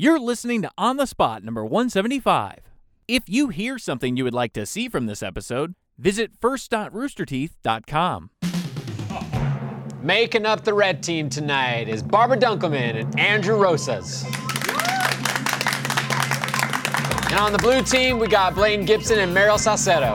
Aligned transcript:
You're 0.00 0.18
listening 0.18 0.62
to 0.62 0.70
On 0.78 0.96
the 0.96 1.04
Spot 1.04 1.44
number 1.44 1.62
175. 1.62 2.60
If 3.06 3.24
you 3.26 3.48
hear 3.48 3.78
something 3.78 4.16
you 4.16 4.24
would 4.24 4.32
like 4.32 4.54
to 4.54 4.64
see 4.64 4.88
from 4.88 5.04
this 5.04 5.22
episode, 5.22 5.74
visit 5.98 6.30
first.roosterteeth.com. 6.40 8.30
Making 10.00 10.46
up 10.46 10.64
the 10.64 10.72
red 10.72 11.02
team 11.02 11.28
tonight 11.28 11.86
is 11.90 12.02
Barbara 12.02 12.38
Dunkelman 12.38 12.98
and 12.98 13.20
Andrew 13.20 13.56
Rosas. 13.56 14.24
And 17.30 17.38
on 17.38 17.52
the 17.52 17.58
blue 17.58 17.82
team, 17.82 18.18
we 18.18 18.26
got 18.26 18.54
Blaine 18.54 18.86
Gibson 18.86 19.18
and 19.18 19.34
Mariel 19.34 19.58
Salcedo. 19.58 20.14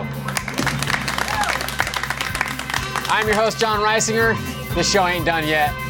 I'm 3.07 3.27
your 3.27 3.35
host, 3.35 3.59
John 3.59 3.81
Risinger. 3.81 4.35
This 4.73 4.91
show 4.91 5.05
ain't 5.05 5.27
done 5.27 5.47
yet. 5.47 5.84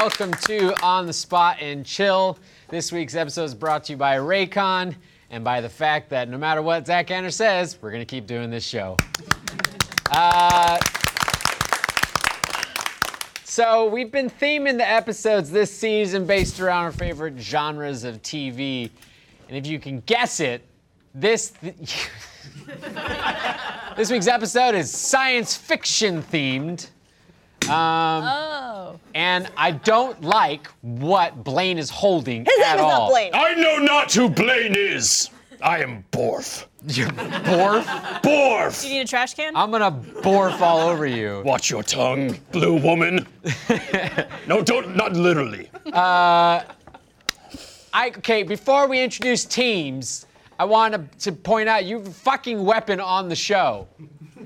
Welcome 0.00 0.32
to 0.46 0.72
On 0.82 1.04
the 1.04 1.12
Spot 1.12 1.58
and 1.60 1.84
Chill. 1.84 2.38
This 2.70 2.90
week's 2.90 3.14
episode 3.14 3.44
is 3.44 3.54
brought 3.54 3.84
to 3.84 3.92
you 3.92 3.98
by 3.98 4.16
Raycon 4.16 4.94
and 5.28 5.44
by 5.44 5.60
the 5.60 5.68
fact 5.68 6.08
that 6.08 6.30
no 6.30 6.38
matter 6.38 6.62
what 6.62 6.86
Zach 6.86 7.10
Anders 7.10 7.36
says, 7.36 7.76
we're 7.82 7.90
going 7.90 8.00
to 8.00 8.06
keep 8.06 8.26
doing 8.26 8.48
this 8.48 8.64
show. 8.64 8.96
Uh, 10.10 10.76
so, 13.44 13.86
we've 13.86 14.10
been 14.10 14.28
theming 14.28 14.76
the 14.78 14.90
episodes 14.90 15.50
this 15.50 15.70
season 15.72 16.26
based 16.26 16.58
around 16.58 16.84
our 16.84 16.92
favorite 16.92 17.38
genres 17.38 18.02
of 18.02 18.20
TV. 18.22 18.90
And 19.48 19.56
if 19.56 19.68
you 19.68 19.78
can 19.78 20.00
guess 20.06 20.40
it, 20.40 20.64
this. 21.14 21.50
this 23.96 24.10
week's 24.10 24.26
episode 24.26 24.74
is 24.74 24.90
science 24.90 25.54
fiction 25.54 26.22
themed. 26.22 26.88
Um, 27.68 28.24
Oh. 28.24 29.00
and 29.14 29.48
I 29.56 29.70
don't 29.72 30.20
like 30.22 30.66
what 30.80 31.44
Blaine 31.44 31.78
is 31.78 31.90
holding 31.90 32.44
His 32.44 32.54
at 32.64 32.76
name 32.76 32.86
is 32.86 32.92
all. 32.92 33.00
not 33.06 33.10
Blaine. 33.10 33.30
I 33.34 33.54
know 33.54 33.78
not 33.78 34.12
who 34.12 34.28
Blaine 34.28 34.74
is. 34.76 35.30
I 35.62 35.82
am 35.82 36.04
Borf. 36.10 36.64
You're 36.86 37.08
Borf. 37.08 37.84
Borf! 38.22 38.80
Do 38.80 38.88
you 38.88 38.94
need 38.94 39.00
a 39.02 39.06
trash 39.06 39.34
can? 39.34 39.54
I'm 39.54 39.70
gonna 39.70 39.92
borf 39.92 40.60
all 40.62 40.80
over 40.88 41.04
you. 41.06 41.42
Watch 41.44 41.68
your 41.70 41.82
tongue, 41.82 42.38
blue 42.50 42.80
woman. 42.80 43.26
no, 44.46 44.62
don't, 44.62 44.96
not 44.96 45.12
literally. 45.12 45.70
I 45.92 46.64
okay. 48.18 48.42
Before 48.42 48.88
we 48.88 49.00
introduce 49.02 49.44
teams, 49.44 50.26
I 50.58 50.64
want 50.64 50.94
to, 50.94 51.18
to 51.30 51.32
point 51.32 51.68
out 51.68 51.84
you 51.84 51.98
have 51.98 52.06
a 52.06 52.10
fucking 52.10 52.64
weapon 52.64 52.98
on 53.00 53.28
the 53.28 53.36
show. 53.36 53.86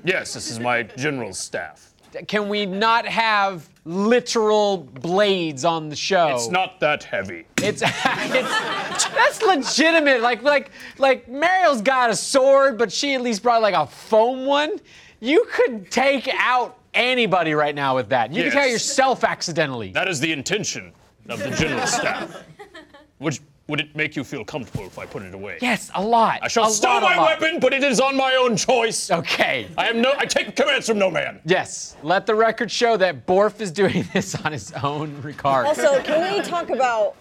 Yes, 0.03 0.33
this 0.33 0.51
is 0.51 0.59
my 0.59 0.83
general 0.83 1.33
staff. 1.33 1.93
Can 2.27 2.49
we 2.49 2.65
not 2.65 3.05
have 3.05 3.69
literal 3.85 4.77
blades 4.77 5.65
on 5.65 5.89
the 5.89 5.95
show? 5.95 6.29
It's 6.35 6.49
not 6.49 6.79
that 6.79 7.03
heavy. 7.03 7.45
It's, 7.57 7.81
it's 7.85 9.05
that's 9.05 9.41
legitimate. 9.41 10.21
Like 10.21 10.41
like 10.43 10.71
like 10.97 11.27
Mariel's 11.27 11.81
got 11.81 12.09
a 12.09 12.15
sword, 12.15 12.77
but 12.77 12.91
she 12.91 13.13
at 13.13 13.21
least 13.21 13.43
brought 13.43 13.61
like 13.61 13.75
a 13.75 13.87
foam 13.87 14.45
one. 14.45 14.79
You 15.19 15.45
could 15.51 15.91
take 15.91 16.29
out 16.37 16.77
anybody 16.93 17.53
right 17.53 17.75
now 17.75 17.95
with 17.95 18.09
that. 18.09 18.33
You 18.33 18.43
could 18.43 18.53
take 18.53 18.61
out 18.61 18.69
yourself 18.69 19.23
accidentally. 19.23 19.91
That 19.91 20.07
is 20.07 20.19
the 20.19 20.31
intention 20.31 20.93
of 21.29 21.39
the 21.39 21.51
general 21.51 21.85
staff. 21.87 22.43
Would, 23.19 23.39
would 23.67 23.79
it 23.79 23.95
make 23.95 24.15
you 24.15 24.23
feel 24.23 24.45
comfortable 24.45 24.85
if 24.85 24.99
I 24.99 25.05
put 25.05 25.23
it 25.23 25.33
away? 25.33 25.57
yes, 25.61 25.89
a 25.95 26.01
lot. 26.03 26.39
I 26.43 26.47
shall 26.47 26.67
a 26.67 26.71
stow 26.71 26.87
lot, 26.89 27.01
my 27.01 27.15
lot. 27.17 27.39
weapon, 27.41 27.59
but 27.59 27.73
it 27.73 27.83
is 27.83 27.99
on 27.99 28.15
my 28.15 28.35
own 28.35 28.55
choice. 28.55 29.09
Okay. 29.09 29.67
I 29.77 29.89
am 29.89 30.01
no. 30.01 30.13
I 30.17 30.25
take 30.25 30.55
commands 30.55 30.87
from 30.87 30.99
no 30.99 31.09
man. 31.09 31.39
Yes. 31.45 31.95
Let 32.03 32.25
the 32.27 32.35
record 32.35 32.69
show 32.71 32.95
that 32.97 33.25
Borf 33.25 33.61
is 33.61 33.71
doing 33.71 34.05
this 34.13 34.35
on 34.35 34.51
his 34.51 34.71
own 34.83 35.19
regard. 35.21 35.65
Also, 35.65 36.01
can 36.03 36.31
we 36.33 36.41
talk 36.43 36.69
about 36.69 37.15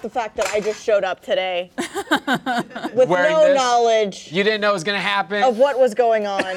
the 0.00 0.08
fact 0.08 0.34
that 0.36 0.48
I 0.48 0.60
just 0.60 0.82
showed 0.82 1.04
up 1.04 1.20
today 1.20 1.70
with 2.94 3.08
Wearing 3.10 3.32
no 3.32 3.44
this? 3.48 3.56
knowledge 3.56 4.32
you 4.32 4.42
didn't 4.42 4.62
know 4.62 4.70
it 4.70 4.72
was 4.72 4.84
gonna 4.84 4.98
happen. 4.98 5.42
of 5.42 5.58
what 5.58 5.78
was 5.78 5.92
going 5.92 6.26
on? 6.26 6.56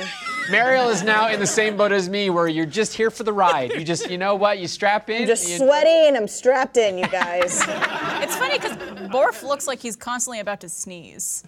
Mariel 0.49 0.89
is 0.89 1.03
now 1.03 1.29
in 1.29 1.39
the 1.39 1.47
same 1.47 1.77
boat 1.77 1.91
as 1.91 2.09
me, 2.09 2.29
where 2.29 2.47
you're 2.47 2.65
just 2.65 2.93
here 2.93 3.09
for 3.09 3.23
the 3.23 3.33
ride. 3.33 3.71
You 3.73 3.83
just, 3.83 4.09
you 4.09 4.17
know 4.17 4.35
what? 4.35 4.59
You 4.59 4.67
strap 4.67 5.09
in. 5.09 5.21
I'm 5.21 5.27
just 5.27 5.49
you- 5.49 5.57
sweaty 5.57 6.07
and 6.07 6.17
I'm 6.17 6.27
strapped 6.27 6.77
in, 6.77 6.97
you 6.97 7.07
guys. 7.07 7.63
It's 8.23 8.37
funny 8.37 8.57
because 8.57 8.77
Borf 9.11 9.43
looks 9.43 9.67
like 9.67 9.79
he's 9.81 9.97
constantly 9.97 10.39
about 10.39 10.61
to 10.61 10.69
sneeze. 10.69 11.43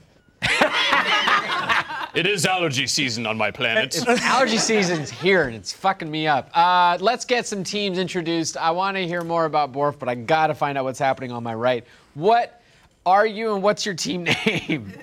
It 2.13 2.25
is 2.27 2.45
allergy 2.45 2.85
season 2.85 3.25
on 3.25 3.37
my 3.37 3.49
planet. 3.49 3.95
It's, 3.95 4.05
Allergy 4.23 4.57
season's 4.57 5.09
here 5.09 5.43
and 5.43 5.55
it's 5.55 5.71
fucking 5.71 6.11
me 6.11 6.27
up. 6.27 6.49
Uh, 6.53 6.97
let's 6.99 7.23
get 7.23 7.45
some 7.47 7.63
teams 7.63 7.97
introduced. 7.97 8.57
I 8.57 8.71
want 8.71 8.97
to 8.97 9.07
hear 9.07 9.21
more 9.23 9.45
about 9.45 9.71
Borf, 9.71 9.97
but 9.97 10.09
I 10.09 10.15
gotta 10.15 10.53
find 10.53 10.77
out 10.77 10.83
what's 10.83 10.99
happening 10.99 11.31
on 11.31 11.43
my 11.43 11.53
right. 11.55 11.85
What 12.13 12.61
are 13.05 13.25
you 13.25 13.53
and 13.53 13.63
what's 13.63 13.85
your 13.85 13.95
team 13.95 14.23
name? 14.45 14.93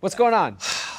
What's 0.00 0.14
going 0.14 0.34
on? 0.34 0.56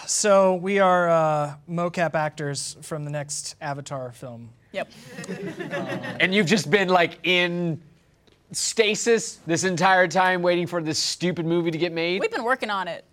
So 0.09 0.55
we 0.55 0.79
are 0.79 1.07
uh, 1.07 1.53
mocap 1.69 2.15
actors 2.15 2.77
from 2.81 3.05
the 3.05 3.11
next 3.11 3.55
Avatar 3.61 4.11
film. 4.11 4.49
Yep. 4.71 4.91
And 6.19 6.33
you've 6.33 6.47
just 6.47 6.71
been 6.71 6.89
like 6.89 7.19
in 7.21 7.79
stasis 8.51 9.35
this 9.45 9.63
entire 9.63 10.07
time 10.07 10.41
waiting 10.41 10.65
for 10.65 10.81
this 10.81 10.97
stupid 10.97 11.45
movie 11.45 11.69
to 11.69 11.77
get 11.77 11.93
made? 11.93 12.21
We've 12.21 12.31
been 12.31 12.43
working 12.43 12.71
on 12.71 12.87
it 12.87 13.05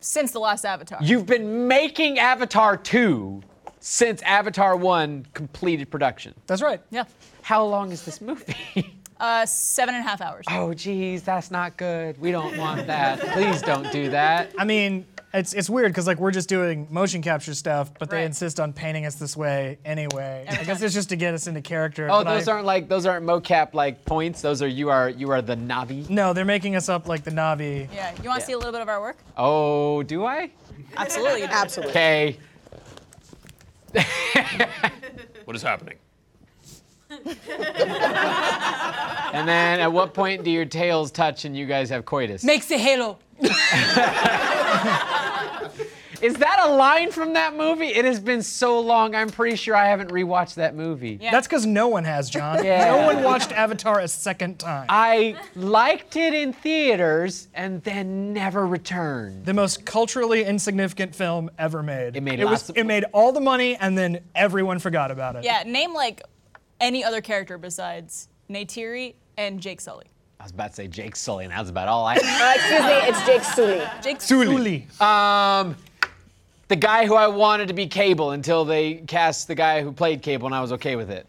since 0.00 0.32
the 0.32 0.40
last 0.40 0.64
Avatar. 0.64 0.98
You've 1.00 1.26
been 1.26 1.68
making 1.68 2.18
Avatar 2.18 2.76
2 2.76 3.40
since 3.78 4.20
Avatar 4.22 4.74
1 4.74 5.28
completed 5.32 5.92
production. 5.92 6.34
That's 6.48 6.60
right. 6.60 6.80
yeah. 6.90 7.04
How 7.42 7.64
long 7.64 7.92
is 7.92 8.04
this 8.04 8.20
movie? 8.20 8.56
Uh, 9.20 9.44
seven 9.44 9.94
and 9.94 10.02
a 10.02 10.08
half 10.08 10.22
hours. 10.22 10.46
oh, 10.50 10.72
geez, 10.72 11.22
that's 11.22 11.50
not 11.50 11.76
good. 11.76 12.18
We 12.18 12.30
don't 12.30 12.56
want 12.56 12.86
that. 12.86 13.20
Please 13.20 13.60
don't 13.60 13.92
do 13.92 14.08
that. 14.08 14.50
I 14.56 14.64
mean, 14.64 15.04
it's 15.32 15.52
it's 15.52 15.70
weird 15.70 15.90
because 15.92 16.06
like 16.06 16.18
we're 16.18 16.30
just 16.32 16.48
doing 16.48 16.88
motion 16.90 17.22
capture 17.22 17.54
stuff, 17.54 17.90
but 17.98 18.10
they 18.10 18.16
Right. 18.18 18.26
insist 18.26 18.58
on 18.58 18.72
painting 18.72 19.06
us 19.06 19.14
this 19.14 19.36
way 19.36 19.78
anyway. 19.84 20.44
I 20.48 20.64
guess 20.64 20.82
it's 20.82 20.92
just 20.94 21.08
to 21.10 21.16
get 21.16 21.34
us 21.34 21.46
into 21.46 21.60
character. 21.60 22.08
Oh, 22.10 22.24
but 22.24 22.34
those 22.34 22.48
I- 22.48 22.52
aren't 22.52 22.66
like 22.66 22.88
those 22.88 23.06
aren't 23.06 23.24
mocap 23.24 23.72
like 23.74 24.04
points. 24.04 24.40
Those 24.42 24.60
are 24.62 24.66
you 24.68 24.90
are 24.90 25.08
you 25.08 25.30
are 25.30 25.40
the 25.42 25.54
Na'vi. 25.56 26.08
No, 26.10 26.32
they're 26.32 26.44
making 26.44 26.74
us 26.74 26.88
up 26.88 27.06
like 27.06 27.22
the 27.24 27.30
Na'vi. 27.30 27.88
Yeah. 27.94 28.12
You 28.22 28.28
want 28.28 28.40
to 28.40 28.46
see 28.46 28.52
a 28.54 28.58
little 28.58 28.72
bit 28.72 28.80
of 28.82 28.88
our 28.88 29.00
work? 29.00 29.18
Oh, 29.36 30.02
do 30.02 30.24
I? 30.24 30.50
Absolutely. 30.96 31.42
Absolutely. 31.44 31.90
Okay. 31.92 32.36
what 35.44 35.54
is 35.56 35.62
happening? 35.62 35.96
And 39.32 39.46
then 39.48 39.78
at 39.78 39.92
what 39.92 40.12
point 40.12 40.42
do 40.42 40.50
your 40.50 40.64
tails 40.64 41.12
touch 41.12 41.44
and 41.44 41.56
you 41.56 41.64
guys 41.64 41.88
have 41.90 42.04
coitus? 42.04 42.42
Makes 42.42 42.66
the 42.66 42.76
halo. 42.78 43.16
Is 46.22 46.34
that 46.34 46.60
a 46.66 46.72
line 46.74 47.10
from 47.10 47.32
that 47.32 47.56
movie? 47.56 47.86
It 47.88 48.04
has 48.04 48.20
been 48.20 48.42
so 48.42 48.78
long. 48.80 49.14
I'm 49.14 49.30
pretty 49.30 49.56
sure 49.56 49.74
I 49.74 49.86
haven't 49.88 50.10
rewatched 50.10 50.54
that 50.56 50.74
movie. 50.74 51.18
Yeah. 51.20 51.30
That's 51.30 51.46
because 51.46 51.64
no 51.64 51.88
one 51.88 52.04
has, 52.04 52.28
John. 52.28 52.62
Yeah. 52.64 52.84
No 52.96 53.06
one 53.06 53.22
watched 53.24 53.52
Avatar 53.52 54.00
a 54.00 54.08
second 54.08 54.58
time. 54.58 54.86
I 54.90 55.36
liked 55.56 56.16
it 56.16 56.34
in 56.34 56.52
theaters 56.52 57.48
and 57.54 57.82
then 57.84 58.32
never 58.34 58.66
returned. 58.66 59.46
the 59.46 59.54
most 59.54 59.84
culturally 59.86 60.44
insignificant 60.44 61.14
film 61.14 61.50
ever 61.58 61.82
made. 61.82 62.16
It 62.16 62.22
made 62.22 62.38
it 62.40 62.44
lots 62.44 62.62
was 62.64 62.70
of- 62.70 62.76
it 62.76 62.84
made 62.84 63.04
all 63.12 63.32
the 63.32 63.40
money 63.40 63.76
and 63.76 63.96
then 63.96 64.20
everyone 64.34 64.78
forgot 64.78 65.10
about 65.10 65.36
it. 65.36 65.44
Yeah. 65.44 65.62
Name 65.64 65.94
like 65.94 66.22
any 66.80 67.02
other 67.02 67.20
character 67.20 67.56
besides 67.56 68.28
Neytiri 68.50 69.14
and 69.38 69.58
Jake 69.60 69.80
Sully. 69.80 70.06
I 70.38 70.42
was 70.42 70.52
about 70.52 70.68
to 70.70 70.74
say 70.74 70.88
Jake 70.88 71.16
Sully, 71.16 71.44
and 71.44 71.52
that's 71.52 71.68
about 71.68 71.86
all 71.86 72.06
I. 72.06 72.14
Uh, 72.14 72.52
excuse 72.54 72.80
me, 72.80 72.92
it's 73.08 73.26
Jake 73.26 73.42
Sully. 73.42 73.82
Jake 74.02 74.20
Sully. 74.22 74.86
Um, 74.98 75.76
the 76.70 76.76
guy 76.76 77.04
who 77.04 77.14
I 77.16 77.26
wanted 77.26 77.66
to 77.68 77.74
be 77.74 77.88
Cable 77.88 78.30
until 78.30 78.64
they 78.64 78.94
cast 78.94 79.48
the 79.48 79.56
guy 79.56 79.82
who 79.82 79.90
played 79.90 80.22
Cable, 80.22 80.46
and 80.46 80.54
I 80.54 80.60
was 80.60 80.70
okay 80.72 80.94
with 80.94 81.10
it. 81.10 81.26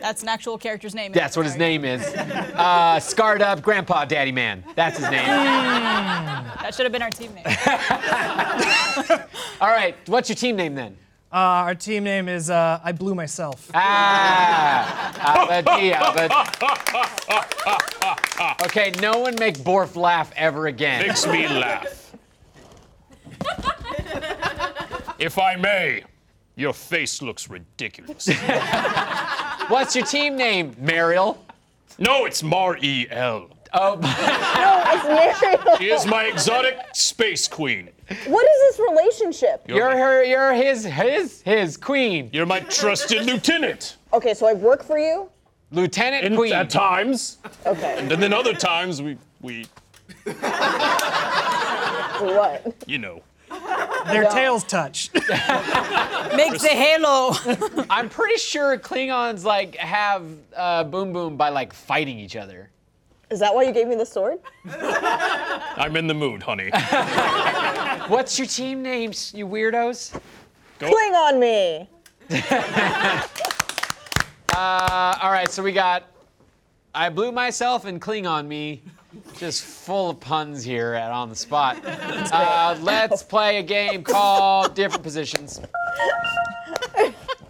That's 0.00 0.22
an 0.22 0.28
actual 0.28 0.58
character's 0.58 0.96
name. 0.96 1.12
That's 1.12 1.36
what 1.36 1.46
his 1.46 1.56
name 1.56 1.84
is. 1.84 2.02
Uh, 2.02 2.98
scarred 2.98 3.40
up 3.40 3.62
Grandpa 3.62 4.04
Daddy 4.04 4.32
Man. 4.32 4.64
That's 4.74 4.98
his 4.98 5.08
name. 5.08 5.24
That 5.26 6.74
should 6.74 6.84
have 6.84 6.92
been 6.92 7.02
our 7.02 7.10
team 7.10 7.32
name. 7.34 7.44
All 9.60 9.68
right, 9.68 9.94
what's 10.06 10.28
your 10.28 10.36
team 10.36 10.56
name 10.56 10.74
then? 10.74 10.96
Uh, 11.32 11.36
our 11.36 11.76
team 11.76 12.02
name 12.02 12.28
is 12.28 12.50
uh, 12.50 12.80
I 12.82 12.90
Blew 12.90 13.14
Myself. 13.14 13.70
Ah, 13.72 15.46
Abadia. 15.46 16.00
Okay, 18.66 18.90
no 19.00 19.20
one 19.20 19.36
make 19.38 19.58
Borf 19.58 19.94
laugh 19.94 20.32
ever 20.34 20.66
again. 20.66 21.06
Makes 21.06 21.28
me 21.28 21.46
laugh. 21.46 22.09
If 25.20 25.38
I 25.38 25.54
may, 25.56 26.02
your 26.56 26.72
face 26.72 27.22
looks 27.22 27.48
ridiculous. 27.48 28.28
What's 29.68 29.94
your 29.94 30.04
team 30.06 30.36
name, 30.36 30.74
Mariel? 30.78 31.44
no, 31.98 32.24
it's 32.24 32.42
Mar 32.42 32.76
E 32.82 33.06
L. 33.10 33.50
Oh, 33.72 33.94
no, 34.02 34.82
It's 34.86 35.04
Mariel. 35.04 35.76
She 35.78 35.90
is 35.90 36.06
my 36.06 36.24
exotic 36.24 36.76
space 36.92 37.46
queen. 37.46 37.88
What 38.26 38.44
is 38.44 38.76
this 38.76 38.80
relationship? 38.90 39.62
you're 39.68 39.90
her. 39.96 40.24
You're 40.24 40.52
his. 40.54 40.84
His. 40.84 41.42
His 41.42 41.76
queen. 41.76 42.28
You're 42.32 42.46
my 42.46 42.60
trusted 42.60 43.24
lieutenant. 43.26 43.96
Okay, 44.12 44.34
so 44.34 44.46
I 44.48 44.54
work 44.54 44.82
for 44.82 44.98
you. 44.98 45.28
Lieutenant 45.70 46.24
And 46.24 46.34
Queen. 46.36 46.52
at 46.52 46.68
times, 46.68 47.38
Okay. 47.64 47.94
and 47.98 48.10
then 48.10 48.32
other 48.32 48.54
times 48.54 49.00
we 49.00 49.16
we 49.40 49.66
What? 52.20 52.74
you 52.86 52.98
know. 52.98 53.22
Their 54.06 54.30
tails 54.30 54.64
touch. 54.64 55.10
Makes 55.14 56.64
a 56.64 56.68
halo. 56.68 57.32
I'm 57.90 58.08
pretty 58.08 58.38
sure 58.38 58.78
Klingons 58.78 59.44
like 59.44 59.76
have 59.76 60.24
uh, 60.56 60.84
boom 60.84 61.12
boom 61.12 61.36
by 61.36 61.48
like 61.48 61.72
fighting 61.72 62.18
each 62.18 62.36
other. 62.36 62.70
Is 63.30 63.38
that 63.38 63.54
why 63.54 63.62
you 63.62 63.72
gave 63.72 63.86
me 63.86 63.94
the 63.94 64.06
sword? 64.06 64.38
I'm 64.66 65.94
in 65.96 66.08
the 66.08 66.14
mood, 66.14 66.42
honey. 66.42 66.70
What's 68.08 68.38
your 68.38 68.48
team 68.48 68.82
names, 68.82 69.32
you 69.34 69.46
weirdos? 69.46 70.20
Cling 70.78 71.14
on 71.14 71.38
me. 71.38 71.88
Uh, 74.52 75.16
all 75.22 75.30
right, 75.30 75.48
so 75.48 75.62
we 75.62 75.72
got 75.72 76.10
I 76.94 77.08
blew 77.08 77.30
myself 77.30 77.84
and 77.84 78.00
Cling 78.00 78.26
on 78.26 78.48
me. 78.48 78.82
Just 79.36 79.62
full 79.62 80.10
of 80.10 80.20
puns 80.20 80.62
here 80.62 80.94
at 80.94 81.10
on 81.10 81.28
the 81.28 81.36
spot. 81.36 81.78
Uh, 82.32 82.76
let's 82.82 83.22
play 83.22 83.58
a 83.58 83.62
game 83.62 84.04
called 84.04 84.74
Different 84.74 85.02
Positions. 85.02 85.60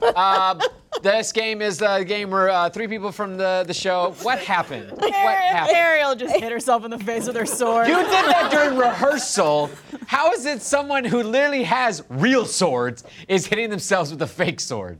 Uh, 0.02 0.58
this 1.02 1.30
game 1.30 1.60
is 1.60 1.82
a 1.82 2.04
game 2.04 2.30
where 2.30 2.48
uh, 2.48 2.70
three 2.70 2.88
people 2.88 3.12
from 3.12 3.36
the, 3.36 3.64
the 3.66 3.74
show. 3.74 4.14
What 4.22 4.38
happened? 4.38 4.90
What 4.92 5.12
happened? 5.12 5.76
Ariel 5.76 6.14
just 6.14 6.36
hit 6.36 6.50
herself 6.50 6.84
in 6.84 6.90
the 6.90 6.98
face 6.98 7.26
with 7.26 7.36
her 7.36 7.46
sword. 7.46 7.86
You 7.86 7.96
did 7.96 8.06
that 8.08 8.50
during 8.50 8.78
rehearsal. 8.78 9.70
How 10.06 10.32
is 10.32 10.46
it 10.46 10.62
someone 10.62 11.04
who 11.04 11.22
literally 11.22 11.64
has 11.64 12.02
real 12.08 12.46
swords 12.46 13.04
is 13.28 13.46
hitting 13.46 13.68
themselves 13.70 14.10
with 14.10 14.22
a 14.22 14.26
fake 14.26 14.58
sword? 14.58 14.98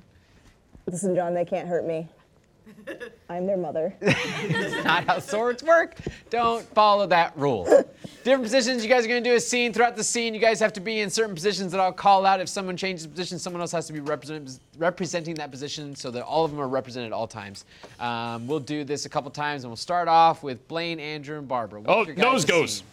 Listen, 0.87 1.15
John, 1.15 1.35
they 1.35 1.45
can't 1.45 1.67
hurt 1.67 1.87
me. 1.87 2.09
I'm 3.29 3.47
their 3.47 3.57
mother. 3.57 3.95
Not 4.85 5.05
how 5.05 5.19
swords 5.19 5.63
work. 5.63 5.97
Don't 6.31 6.65
follow 6.75 7.07
that 7.07 7.37
rule. 7.37 7.65
Different 8.25 8.43
positions. 8.43 8.83
You 8.83 8.89
guys 8.91 9.05
are 9.05 9.09
going 9.09 9.23
to 9.23 9.31
do 9.31 9.37
a 9.37 9.41
scene. 9.41 9.73
Throughout 9.73 9.97
the 9.97 10.05
scene, 10.05 10.35
you 10.35 10.41
guys 10.41 10.59
have 10.61 10.73
to 10.75 10.81
be 10.81 11.01
in 11.01 11.11
certain 11.11 11.35
positions 11.35 11.73
that 11.73 11.81
I'll 11.81 11.93
call 11.93 12.27
out. 12.27 12.41
If 12.41 12.49
someone 12.49 12.77
changes 12.77 13.07
position, 13.07 13.39
someone 13.39 13.61
else 13.61 13.73
has 13.73 13.87
to 13.87 13.93
be 13.93 14.01
represent, 14.01 14.59
representing 14.79 15.35
that 15.37 15.51
position 15.51 15.95
so 15.95 16.11
that 16.11 16.25
all 16.25 16.45
of 16.45 16.51
them 16.51 16.61
are 16.61 16.69
represented 16.69 17.09
at 17.09 17.13
all 17.13 17.27
times. 17.29 17.65
Um, 17.99 18.47
we'll 18.47 18.61
do 18.61 18.85
this 18.85 19.07
a 19.07 19.09
couple 19.09 19.31
times, 19.31 19.65
and 19.65 19.71
we'll 19.71 19.77
start 19.77 20.09
off 20.09 20.43
with 20.43 20.67
Blaine, 20.69 20.99
Andrew, 21.01 21.39
and 21.39 21.47
Barbara. 21.49 21.81
What's 21.81 21.91
Oh, 21.97 22.05
your 22.07 22.15
guys' 22.15 22.23
nose 22.25 22.45
goes. 22.45 22.75
scene? 22.79 22.87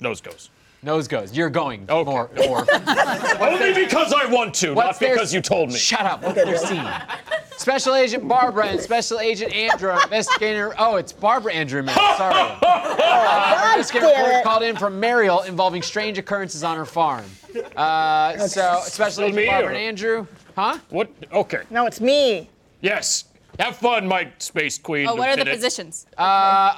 Nose 0.00 0.20
goes. 0.20 0.50
Nose 0.82 1.08
goes. 1.08 1.36
You're 1.36 1.50
going. 1.50 1.86
Okay. 1.88 2.10
More, 2.10 2.30
more. 2.46 2.64
Only 3.40 3.74
because 3.74 4.12
I 4.12 4.26
want 4.26 4.54
to, 4.56 4.74
What's 4.74 4.86
not 4.86 5.00
their- 5.00 5.14
because 5.14 5.34
you 5.34 5.40
told 5.40 5.70
me. 5.70 5.76
Shut 5.76 6.02
up. 6.06 6.22
What's 6.22 6.36
their 6.36 6.56
scene? 6.56 6.86
Special 7.56 7.96
Agent 7.96 8.28
Barbara 8.28 8.66
and 8.68 8.80
Special 8.80 9.18
Agent 9.18 9.52
Andrew 9.52 9.90
investigator. 9.90 10.74
Oh, 10.78 10.94
it's 10.96 11.12
Barbara 11.12 11.52
Andrew. 11.54 11.82
Man, 11.82 11.94
sorry. 12.16 12.56
God 12.60 13.72
Investigative 13.74 14.10
damn 14.10 14.24
report 14.26 14.44
called 14.44 14.62
in 14.62 14.76
from 14.76 15.00
Mariel 15.00 15.42
involving 15.42 15.82
strange 15.82 16.18
occurrences 16.18 16.62
on 16.62 16.76
her 16.76 16.84
farm. 16.84 17.24
Uh, 17.76 18.36
so, 18.46 18.80
Special 18.84 19.24
Agent 19.24 19.36
me 19.36 19.46
Barbara 19.46 19.70
or- 19.70 19.74
and 19.74 19.78
Andrew, 19.78 20.26
huh? 20.54 20.78
What? 20.90 21.10
Okay. 21.32 21.62
No, 21.70 21.86
it's 21.86 22.00
me. 22.00 22.48
Yes. 22.80 23.24
Have 23.58 23.76
fun, 23.76 24.06
my 24.06 24.30
space 24.38 24.78
queen. 24.78 25.08
oh, 25.08 25.16
what 25.16 25.28
are 25.28 25.32
the 25.32 25.38
lieutenant. 25.40 25.56
positions? 25.56 26.06
Uh, 26.16 26.20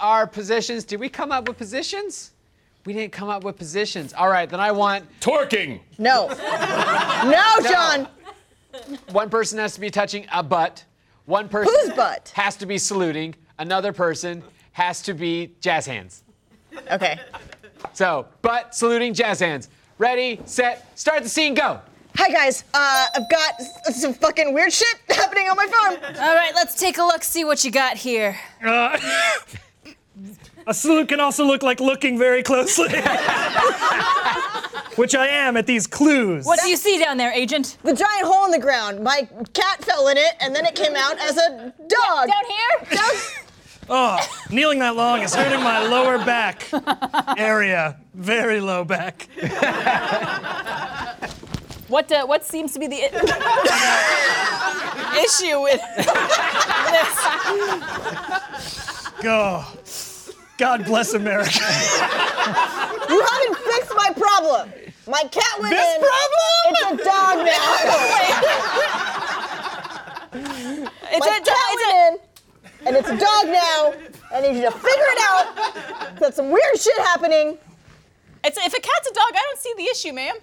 our 0.00 0.26
positions. 0.26 0.84
Did 0.84 0.98
we 0.98 1.10
come 1.10 1.30
up 1.30 1.46
with 1.46 1.58
positions? 1.58 2.30
We 2.86 2.92
didn't 2.94 3.12
come 3.12 3.28
up 3.28 3.44
with 3.44 3.56
positions. 3.58 4.12
All 4.14 4.28
right, 4.28 4.48
then 4.48 4.60
I 4.60 4.72
want 4.72 5.04
Twerking. 5.20 5.80
No. 5.98 6.28
No, 6.28 7.68
John. 7.70 8.08
one 9.12 9.28
person 9.28 9.58
has 9.58 9.74
to 9.74 9.80
be 9.80 9.90
touching 9.90 10.26
a 10.32 10.42
butt. 10.42 10.84
One 11.26 11.48
person 11.48 11.74
Whose 11.80 11.94
butt? 11.94 12.32
has 12.34 12.56
to 12.56 12.66
be 12.66 12.78
saluting. 12.78 13.34
Another 13.58 13.92
person 13.92 14.42
has 14.72 15.02
to 15.02 15.12
be 15.14 15.52
jazz 15.60 15.84
hands. 15.86 16.22
Okay. 16.90 17.18
So, 17.92 18.26
butt 18.42 18.74
saluting 18.74 19.12
jazz 19.14 19.40
hands. 19.40 19.68
Ready, 19.98 20.40
set, 20.46 20.98
start 20.98 21.22
the 21.22 21.28
scene, 21.28 21.52
go. 21.54 21.80
Hi 22.16 22.28
guys. 22.30 22.64
Uh, 22.74 23.06
I've 23.14 23.30
got 23.30 23.60
s- 23.60 24.00
some 24.00 24.14
fucking 24.14 24.52
weird 24.54 24.72
shit 24.72 24.88
happening 25.10 25.48
on 25.48 25.56
my 25.56 25.66
farm. 25.66 25.96
All 26.18 26.34
right, 26.34 26.52
let's 26.54 26.74
take 26.74 26.98
a 26.98 27.02
look, 27.02 27.22
see 27.22 27.44
what 27.44 27.62
you 27.64 27.70
got 27.70 27.96
here. 27.98 28.38
A 30.66 30.74
salute 30.74 31.08
can 31.08 31.20
also 31.20 31.44
look 31.44 31.62
like 31.62 31.80
looking 31.80 32.18
very 32.18 32.42
closely. 32.42 32.88
Which 34.96 35.14
I 35.14 35.28
am 35.28 35.56
at 35.56 35.66
these 35.66 35.86
clues. 35.86 36.44
What 36.44 36.60
do 36.60 36.68
you 36.68 36.76
see 36.76 36.98
down 36.98 37.16
there, 37.16 37.32
Agent? 37.32 37.78
The 37.82 37.94
giant 37.94 38.26
hole 38.26 38.44
in 38.44 38.50
the 38.50 38.58
ground. 38.58 39.00
My 39.02 39.26
cat 39.54 39.82
fell 39.84 40.08
in 40.08 40.16
it, 40.18 40.34
and 40.40 40.54
then 40.54 40.66
it 40.66 40.74
came 40.74 40.94
out 40.94 41.18
as 41.18 41.36
a 41.38 41.72
dog. 41.88 42.28
Down 42.28 42.44
here? 42.48 43.00
Oh, 43.92 44.20
kneeling 44.52 44.78
that 44.78 44.94
long 44.94 45.20
is 45.20 45.34
hurting 45.34 45.64
my 45.64 45.84
lower 45.84 46.16
back 46.24 46.64
area. 47.36 47.96
Very 48.14 48.60
low 48.60 48.84
back. 48.84 49.26
What 51.88 52.12
uh, 52.12 52.24
what 52.24 52.44
seems 52.44 52.72
to 52.74 52.78
be 52.78 52.86
the 52.86 53.02
i- 53.02 53.10
issue 55.24 55.60
with 55.60 55.80
this? 59.10 59.24
Go. 59.24 59.64
God 60.60 60.84
bless 60.84 61.14
America. 61.14 61.58
You 63.10 63.20
haven't 63.20 63.56
fixed 63.56 63.92
my 63.96 64.12
problem. 64.16 64.70
My 65.08 65.22
cat 65.22 65.58
went 65.58 65.74
This 65.74 65.96
in. 65.96 66.00
problem? 66.00 66.64
It's 66.68 66.82
a 66.92 66.96
dog 67.04 67.36
now. 67.46 67.66
It's 71.12 71.26
My 71.26 71.36
a, 71.36 71.40
cat 71.40 71.46
it's 71.48 71.82
went 71.82 71.94
in, 71.98 72.86
and 72.86 72.96
it's 72.96 73.08
a 73.08 73.16
dog 73.16 73.46
now. 73.46 73.94
I 74.32 74.40
need 74.42 74.54
you 74.56 74.62
to 74.62 74.70
figure 74.70 75.10
it 75.16 75.18
out. 75.24 75.46
There's 76.20 76.34
some 76.36 76.50
weird 76.50 76.78
shit 76.78 76.96
happening. 76.98 77.58
it's 78.44 78.58
if 78.58 78.72
a 78.74 78.80
cat's 78.80 79.08
a 79.10 79.14
dog, 79.14 79.32
I 79.34 79.42
don't 79.48 79.58
see 79.58 79.74
the 79.76 79.84
issue, 79.90 80.12
ma'am. 80.12 80.36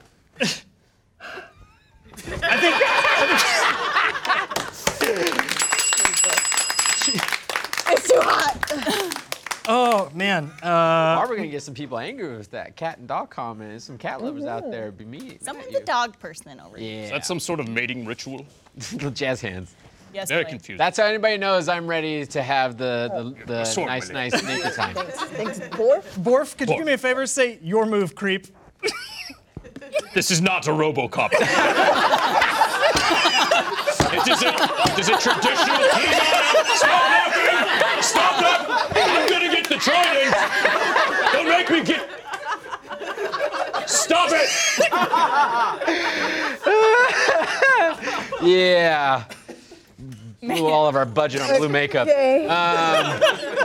It's 7.90 8.08
too 8.10 8.20
hot. 8.20 9.24
Oh, 9.70 10.07
man. 10.18 10.52
Uh, 10.62 10.68
Are 10.68 11.30
we 11.30 11.38
gonna 11.38 11.48
get 11.48 11.64
some 11.64 11.74
people 11.74 11.98
angry 12.00 12.36
with 12.36 12.52
that 12.52 12.76
cat 12.76 12.98
and 12.98 13.08
dog 13.08 13.30
comment? 13.30 13.70
There's 13.70 13.84
some 13.84 13.98
cat 13.98 14.22
lovers 14.22 14.46
out 14.46 14.70
there 14.70 14.92
be 14.92 15.06
me. 15.06 15.38
Someone's 15.42 15.74
a 15.76 15.84
dog 15.84 16.20
person 16.20 16.60
over 16.60 16.78
here. 16.78 17.04
Yeah. 17.04 17.10
That's 17.12 17.28
some 17.28 17.40
sort 17.40 17.60
of 17.60 17.68
mating 17.70 18.06
ritual. 18.06 18.46
jazz 19.14 19.42
hands. 19.42 19.74
Yes, 20.14 20.30
Very 20.30 20.44
Blaine. 20.44 20.54
confused. 20.56 20.80
That's 20.80 20.98
how 20.98 21.06
anybody 21.06 21.38
knows 21.38 21.68
I'm 21.70 21.88
ready 21.88 22.26
to 22.26 22.42
have 22.42 22.78
the 22.78 23.36
the, 23.46 23.46
the 23.46 23.66
Sword, 23.66 23.88
nice 23.88 24.10
my 24.10 24.30
nice 24.30 24.44
naked 24.44 24.74
time. 24.76 24.96
Thanks, 24.96 25.24
thanks, 25.24 25.60
Borf. 25.60 26.04
Borf, 26.20 26.58
could 26.58 26.70
you 26.70 26.78
do 26.78 26.86
me 26.86 26.94
a 26.94 26.98
favor? 26.98 27.26
Say 27.28 27.60
your 27.62 27.86
move, 27.86 28.16
creep. 28.16 28.48
This 30.14 30.32
is 30.32 30.42
not 30.42 30.68
a 30.68 30.72
RoboCop. 30.72 31.30
it 31.34 31.42
is 34.28 34.42
a, 34.42 34.48
it 34.92 35.00
is 35.00 35.10
a 35.10 35.18
traditional 35.18 35.78
Stop 36.76 37.02
laughing! 37.12 38.02
Stop 38.02 38.40
that! 38.40 38.67
I'm 39.80 39.94
gonna 39.94 40.26
get 40.26 40.32
the 40.32 40.32
trident. 40.32 41.32
Don't 41.34 41.48
make 41.50 41.70
me 41.70 41.84
get. 41.84 42.10
Stop 43.90 44.30
it! 44.32 44.50
Yeah. 48.42 49.24
Blew 50.42 50.68
all 50.68 50.88
of 50.88 50.96
our 50.96 51.06
budget 51.06 51.42
on 51.42 51.58
blue 51.58 51.68
makeup. 51.70 52.08
Okay. 52.08 52.46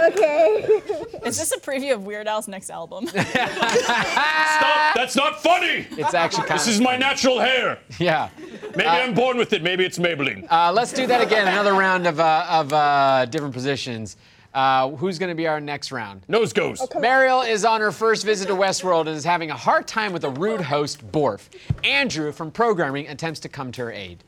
okay. 0.09 0.81
Is 1.25 1.38
this 1.38 1.52
a 1.52 1.61
preview 1.61 1.92
of 1.95 2.04
Weird 2.04 2.26
Al's 2.26 2.49
next 2.49 2.71
album? 2.71 3.07
Stop! 3.09 4.95
That's 4.95 5.14
not 5.14 5.42
funny. 5.42 5.87
It's 5.92 6.14
actually 6.14 6.47
kind 6.47 6.59
This 6.59 6.66
of 6.69 6.75
is 6.75 6.81
my 6.81 6.97
natural 6.97 7.38
hair. 7.38 7.78
yeah. 7.99 8.31
Maybe 8.75 8.88
I'm 8.88 9.12
born 9.14 9.37
with 9.37 9.52
it. 9.52 9.62
Maybe 9.62 9.85
it's 9.85 9.99
Maybelline. 9.99 10.47
Uh, 10.50 10.73
let's 10.73 10.92
do 10.92 11.07
that 11.07 11.21
again. 11.21 11.47
Another 11.47 11.75
round 11.75 12.07
of 12.07 12.19
uh, 12.19 12.47
of 12.49 12.73
uh, 12.73 13.26
different 13.26 13.52
positions. 13.54 14.16
Uh, 14.55 14.91
who's 14.91 15.19
gonna 15.19 15.35
be 15.35 15.47
our 15.47 15.61
next 15.61 15.93
round? 15.93 16.23
Nose 16.29 16.53
goes. 16.53 16.87
Mariel 17.01 17.41
is 17.41 17.65
on 17.65 17.81
her 17.81 17.91
first 17.91 18.25
visit 18.25 18.49
to 18.49 18.55
Westworld 18.55 19.01
and 19.07 19.11
is 19.11 19.25
having 19.25 19.51
a 19.51 19.57
hard 19.57 19.87
time 19.87 20.13
with 20.13 20.25
a 20.25 20.31
rude 20.31 20.61
host, 20.61 21.11
Borf. 21.11 21.49
Andrew 21.85 22.33
from 22.33 22.51
programming 22.51 23.09
attempts 23.09 23.41
to 23.41 23.49
come 23.49 23.73
to 23.73 23.83
her 23.83 23.93
aid. 23.93 24.23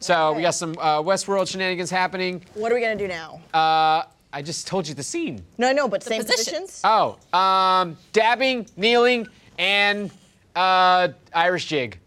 So 0.00 0.32
we 0.32 0.42
got 0.42 0.54
some 0.56 0.72
uh, 0.78 1.00
Westworld 1.00 1.48
shenanigans 1.48 1.90
happening. 1.90 2.42
What 2.54 2.72
are 2.72 2.74
we 2.74 2.80
gonna 2.80 2.96
do 2.96 3.06
now? 3.06 3.40
Uh, 3.54 4.02
I 4.32 4.42
just 4.42 4.66
told 4.66 4.88
you 4.88 4.94
the 4.94 5.02
scene. 5.02 5.44
no, 5.58 5.68
I 5.68 5.72
know, 5.72 5.86
but 5.86 6.02
same 6.02 6.22
positions. 6.22 6.46
positions. 6.48 6.80
Oh, 6.82 7.18
um, 7.38 7.96
dabbing, 8.12 8.66
kneeling, 8.76 9.28
and 9.58 10.10
uh, 10.56 11.08
Irish 11.32 11.66
jig. 11.66 11.98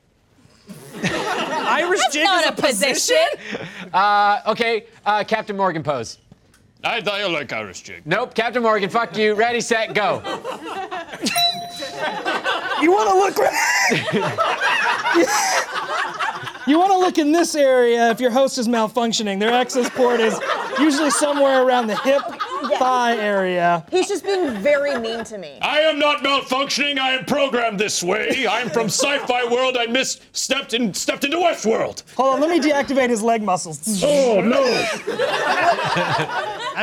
Irish 1.04 2.02
jig 2.12 2.24
Not 2.24 2.44
is 2.44 2.50
a 2.50 2.62
position. 2.62 3.16
Uh, 3.94 4.42
okay, 4.48 4.88
uh, 5.06 5.24
Captain 5.24 5.56
Morgan 5.56 5.84
pose. 5.84 6.18
I, 6.86 7.02
I 7.06 7.26
like 7.28 7.52
Irish 7.52 7.82
jig. 7.82 8.04
Nope, 8.06 8.36
Captain 8.36 8.62
Morgan, 8.62 8.90
fuck 8.90 9.18
you. 9.18 9.34
Ready, 9.34 9.60
set, 9.60 9.96
go. 9.96 10.22
You 12.82 12.92
want 12.92 13.10
to 13.10 13.16
look. 13.16 13.38
you 16.68 16.78
want 16.78 16.92
to 16.92 16.98
look 16.98 17.18
in 17.18 17.32
this 17.32 17.56
area 17.56 18.12
if 18.12 18.20
your 18.20 18.30
host 18.30 18.60
is 18.60 18.68
malfunctioning. 18.68 19.40
Their 19.40 19.52
access 19.52 19.90
port 19.90 20.20
is 20.20 20.40
usually 20.80 21.10
somewhere 21.10 21.64
around 21.64 21.88
the 21.88 21.98
hip 21.98 22.22
thigh 22.78 23.18
area. 23.18 23.86
He's 23.92 24.08
just 24.08 24.24
being 24.24 24.52
very 24.58 24.98
mean 25.00 25.24
to 25.26 25.38
me. 25.38 25.58
I 25.62 25.80
am 25.82 26.00
not 26.00 26.20
malfunctioning. 26.24 26.98
I 27.00 27.12
am 27.12 27.26
programmed 27.26 27.80
this 27.80 28.02
way. 28.04 28.46
I'm 28.48 28.70
from 28.70 28.88
sci-fi 28.88 29.46
world. 29.52 29.78
I 29.78 29.88
misstepped 29.88 30.74
and 30.74 30.96
stepped 30.96 31.24
into 31.24 31.38
Westworld. 31.38 32.04
Hold 32.16 32.36
on, 32.36 32.42
let 32.42 32.50
me 32.50 32.60
deactivate 32.60 33.10
his 33.10 33.22
leg 33.22 33.42
muscles. 33.42 34.04
Oh 34.04 34.42
no! 34.42 34.64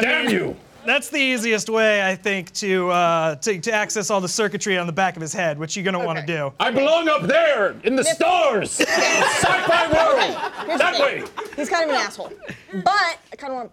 Damn 0.00 0.26
mean, 0.26 0.34
you! 0.34 0.56
That's 0.84 1.10
the 1.10 1.18
easiest 1.18 1.68
way, 1.70 2.02
I 2.02 2.16
think, 2.16 2.52
to, 2.54 2.90
uh, 2.90 3.34
to 3.36 3.60
to 3.60 3.72
access 3.72 4.10
all 4.10 4.20
the 4.20 4.28
circuitry 4.28 4.76
on 4.78 4.86
the 4.88 4.92
back 4.92 5.14
of 5.14 5.22
his 5.22 5.32
head, 5.32 5.56
which 5.58 5.76
you're 5.76 5.84
gonna 5.84 6.04
want 6.04 6.18
to 6.18 6.24
Okay. 6.24 6.34
do. 6.34 6.52
I 6.58 6.70
belong 6.72 7.08
up 7.08 7.22
there 7.22 7.76
in 7.84 7.94
the 7.94 8.02
stars. 8.04 8.72
sci-fi 8.80 9.92
world. 9.92 10.66
Here's 10.66 10.80
That 10.80 10.96
the 10.96 11.02
way. 11.02 11.24
He's 11.56 11.68
kind 11.68 11.84
of 11.84 11.90
an 11.90 12.02
asshole. 12.02 12.32
But 12.72 12.88
I 13.32 13.36
kind 13.36 13.52
of 13.52 13.56
want 13.58 13.70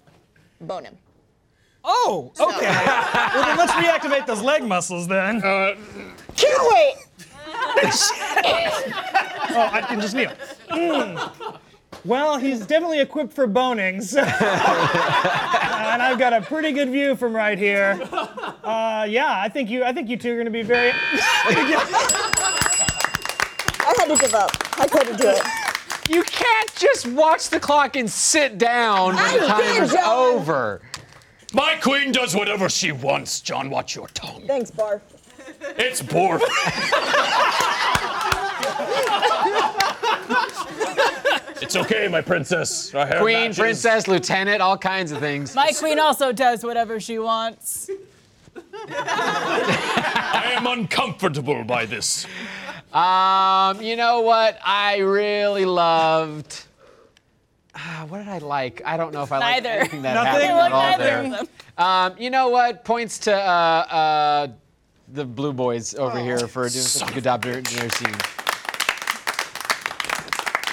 to 0.60 0.66
bone 0.66 0.86
him. 0.86 0.98
Oh, 1.84 2.32
okay. 2.40 2.66
well, 3.36 3.46
then 3.46 3.58
let's 3.58 3.72
reactivate 3.74 4.26
those 4.26 4.42
leg 4.42 4.64
muscles 4.64 5.08
then. 5.08 5.38
Uh, 5.44 5.76
Can't 6.36 6.74
wait. 6.74 6.96
Oh, 9.52 9.68
I 9.74 9.82
can 9.82 10.00
just 10.00 10.14
kneel. 10.14 10.32
Mm. 10.70 11.58
Well, 12.06 12.38
he's 12.38 12.60
definitely 12.68 13.00
equipped 13.00 13.34
for 13.34 13.48
boning, 13.48 14.00
so. 14.02 14.22
and 14.22 14.32
I've 16.02 16.20
got 16.20 16.34
a 16.34 16.42
pretty 16.42 16.72
good 16.72 16.90
view 16.90 17.16
from 17.16 17.36
right 17.36 17.58
here. 17.58 18.00
Uh, 18.64 19.08
yeah, 19.10 19.42
I 19.42 19.50
think 19.50 19.70
you, 19.72 19.84
I 19.84 19.92
think 19.92 20.08
you 20.08 20.18
two 20.18 20.32
are 20.32 20.36
going 20.36 20.46
to 20.46 20.52
be 20.52 20.62
very. 20.62 20.92
I 20.92 20.96
had 23.98 24.08
to 24.08 24.18
give 24.18 24.34
up. 24.36 24.52
I 24.80 24.88
couldn't 24.88 25.18
do 25.18 25.30
it. 25.30 25.42
You 26.10 26.24
can't 26.24 26.74
just 26.76 27.08
watch 27.08 27.50
the 27.50 27.60
clock 27.60 27.96
and 27.96 28.10
sit 28.10 28.58
down 28.60 29.16
when 29.16 29.26
I 29.26 29.32
did, 29.32 29.50
timer's 29.50 29.92
John. 29.92 30.04
over. 30.06 30.82
My 31.54 31.76
queen 31.82 32.12
does 32.12 32.36
whatever 32.36 32.70
she 32.70 32.92
wants. 32.92 33.42
John, 33.42 33.70
watch 33.70 33.96
your 33.96 34.08
tongue. 34.10 34.44
Thanks, 34.48 34.72
Barf. 34.72 35.02
It's 35.78 36.02
Borf. 36.02 36.42
it's 41.62 41.76
okay, 41.76 42.08
my 42.08 42.22
princess. 42.22 42.94
Our 42.94 43.06
hair 43.06 43.20
Queen, 43.22 43.36
matches. 43.36 43.60
princess, 43.60 44.08
lieutenant, 44.08 44.62
all 44.62 44.78
kinds 44.78 45.12
of 45.12 45.20
things. 45.20 45.56
My 45.56 45.72
queen 45.78 46.00
also 46.00 46.32
does 46.32 46.64
whatever 46.64 47.00
she 47.00 47.20
wants. 47.20 47.90
I 48.90 50.54
am 50.56 50.68
uncomfortable 50.68 51.64
by 51.64 51.86
this. 51.86 52.26
Um, 52.94 53.82
you 53.82 53.96
know 53.96 54.22
what? 54.22 54.60
I 54.66 54.98
really 54.98 55.66
loved. 55.66 56.66
Ah, 57.82 58.06
what 58.10 58.18
did 58.18 58.28
I 58.28 58.40
like? 58.40 58.82
I 58.86 58.98
don't 58.98 59.14
know 59.14 59.24
if 59.24 59.32
I 59.32 59.38
like 59.38 59.64
Neither. 59.64 59.80
anything 59.80 60.02
that 60.02 60.14
Nothing? 60.16 60.32
happened 60.48 60.52
I 60.52 60.56
at 60.56 60.60
like 60.60 60.74
all 60.74 60.92
neither 60.92 61.04
there. 61.04 61.24
of 61.24 61.32
them. 61.32 61.48
Um, 61.78 62.16
you 62.22 62.30
know 62.30 62.50
what? 62.50 62.84
Points 62.84 63.18
to 63.20 63.34
uh, 63.34 63.40
uh, 63.40 64.48
the 65.14 65.24
Blue 65.24 65.54
Boys 65.54 65.96
over 65.96 66.20
here 66.20 66.40
for 66.48 66.64
doing 66.68 66.72
such 66.84 67.10
a 67.10 67.14
good 67.14 67.24
job 67.24 67.42
during 67.42 67.64
their 67.64 67.90
scene. 67.90 68.14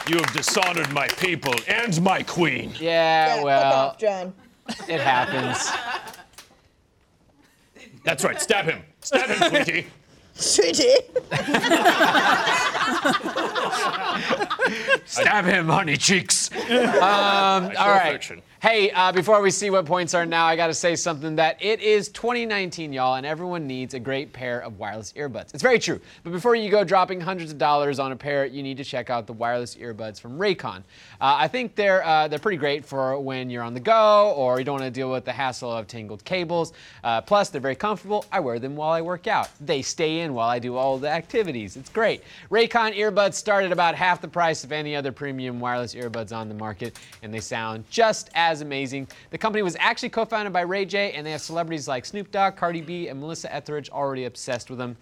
You 0.08 0.18
have 0.18 0.32
dishonored 0.32 0.92
my 0.92 1.06
people 1.08 1.54
and 1.68 2.00
my 2.02 2.22
queen. 2.24 2.72
Yeah, 2.80 3.36
Yeah, 3.36 3.44
well, 3.44 3.70
fuck 3.72 3.74
off, 3.94 3.98
John. 3.98 4.34
it 4.88 5.00
happens. 5.00 5.70
That's 8.04 8.22
right. 8.24 8.40
Stab 8.40 8.64
him. 8.66 8.82
Stab 9.00 9.28
him, 9.28 9.48
sweetie. 9.50 9.86
Sweetie. 10.34 10.94
Stab 15.04 15.44
him, 15.44 15.68
honey 15.68 15.96
cheeks. 15.96 16.50
Um, 16.66 17.64
all 17.78 17.88
right. 17.88 18.06
affection. 18.08 18.42
Hey, 18.68 18.90
uh, 18.90 19.12
before 19.12 19.40
we 19.42 19.52
see 19.52 19.70
what 19.70 19.86
points 19.86 20.12
are 20.12 20.26
now, 20.26 20.44
I 20.44 20.56
got 20.56 20.66
to 20.66 20.74
say 20.74 20.96
something 20.96 21.36
that 21.36 21.56
it 21.62 21.80
is 21.80 22.08
2019, 22.08 22.92
y'all, 22.92 23.14
and 23.14 23.24
everyone 23.24 23.64
needs 23.64 23.94
a 23.94 24.00
great 24.00 24.32
pair 24.32 24.58
of 24.58 24.76
wireless 24.76 25.12
earbuds. 25.12 25.54
It's 25.54 25.62
very 25.62 25.78
true. 25.78 26.00
But 26.24 26.32
before 26.32 26.56
you 26.56 26.68
go 26.68 26.82
dropping 26.82 27.20
hundreds 27.20 27.52
of 27.52 27.58
dollars 27.58 28.00
on 28.00 28.10
a 28.10 28.16
pair, 28.16 28.44
you 28.44 28.64
need 28.64 28.76
to 28.78 28.84
check 28.84 29.08
out 29.08 29.28
the 29.28 29.34
wireless 29.34 29.76
earbuds 29.76 30.20
from 30.20 30.36
Raycon. 30.36 30.78
Uh, 30.78 31.36
I 31.38 31.46
think 31.46 31.76
they're 31.76 32.04
uh, 32.04 32.26
they're 32.26 32.40
pretty 32.40 32.56
great 32.56 32.84
for 32.84 33.20
when 33.20 33.50
you're 33.50 33.62
on 33.62 33.72
the 33.72 33.78
go 33.78 34.32
or 34.32 34.58
you 34.58 34.64
don't 34.64 34.80
want 34.80 34.84
to 34.84 34.90
deal 34.90 35.12
with 35.12 35.24
the 35.24 35.32
hassle 35.32 35.70
of 35.70 35.86
tangled 35.86 36.24
cables. 36.24 36.72
Uh, 37.04 37.20
plus, 37.20 37.50
they're 37.50 37.60
very 37.60 37.76
comfortable. 37.76 38.24
I 38.32 38.40
wear 38.40 38.58
them 38.58 38.74
while 38.74 38.90
I 38.90 39.00
work 39.00 39.28
out. 39.28 39.48
They 39.60 39.80
stay 39.80 40.22
in 40.22 40.34
while 40.34 40.48
I 40.48 40.58
do 40.58 40.74
all 40.74 40.98
the 40.98 41.08
activities. 41.08 41.76
It's 41.76 41.90
great. 41.90 42.24
Raycon 42.50 42.96
earbuds 42.96 43.34
start 43.34 43.64
at 43.64 43.70
about 43.70 43.94
half 43.94 44.20
the 44.20 44.26
price 44.26 44.64
of 44.64 44.72
any 44.72 44.96
other 44.96 45.12
premium 45.12 45.60
wireless 45.60 45.94
earbuds 45.94 46.36
on 46.36 46.48
the 46.48 46.54
market, 46.56 46.98
and 47.22 47.32
they 47.32 47.38
sound 47.38 47.84
just 47.90 48.28
as 48.34 48.55
amazing. 48.60 49.08
The 49.30 49.38
company 49.38 49.62
was 49.62 49.76
actually 49.78 50.10
co-founded 50.10 50.52
by 50.52 50.62
Ray 50.62 50.84
J, 50.84 51.12
and 51.12 51.26
they 51.26 51.32
have 51.32 51.40
celebrities 51.40 51.88
like 51.88 52.04
Snoop 52.04 52.30
Dogg, 52.30 52.56
Cardi 52.56 52.80
B, 52.80 53.08
and 53.08 53.20
Melissa 53.20 53.52
Etheridge 53.54 53.90
already 53.90 54.24
obsessed 54.24 54.70
with 54.70 54.78
them. 54.78 54.96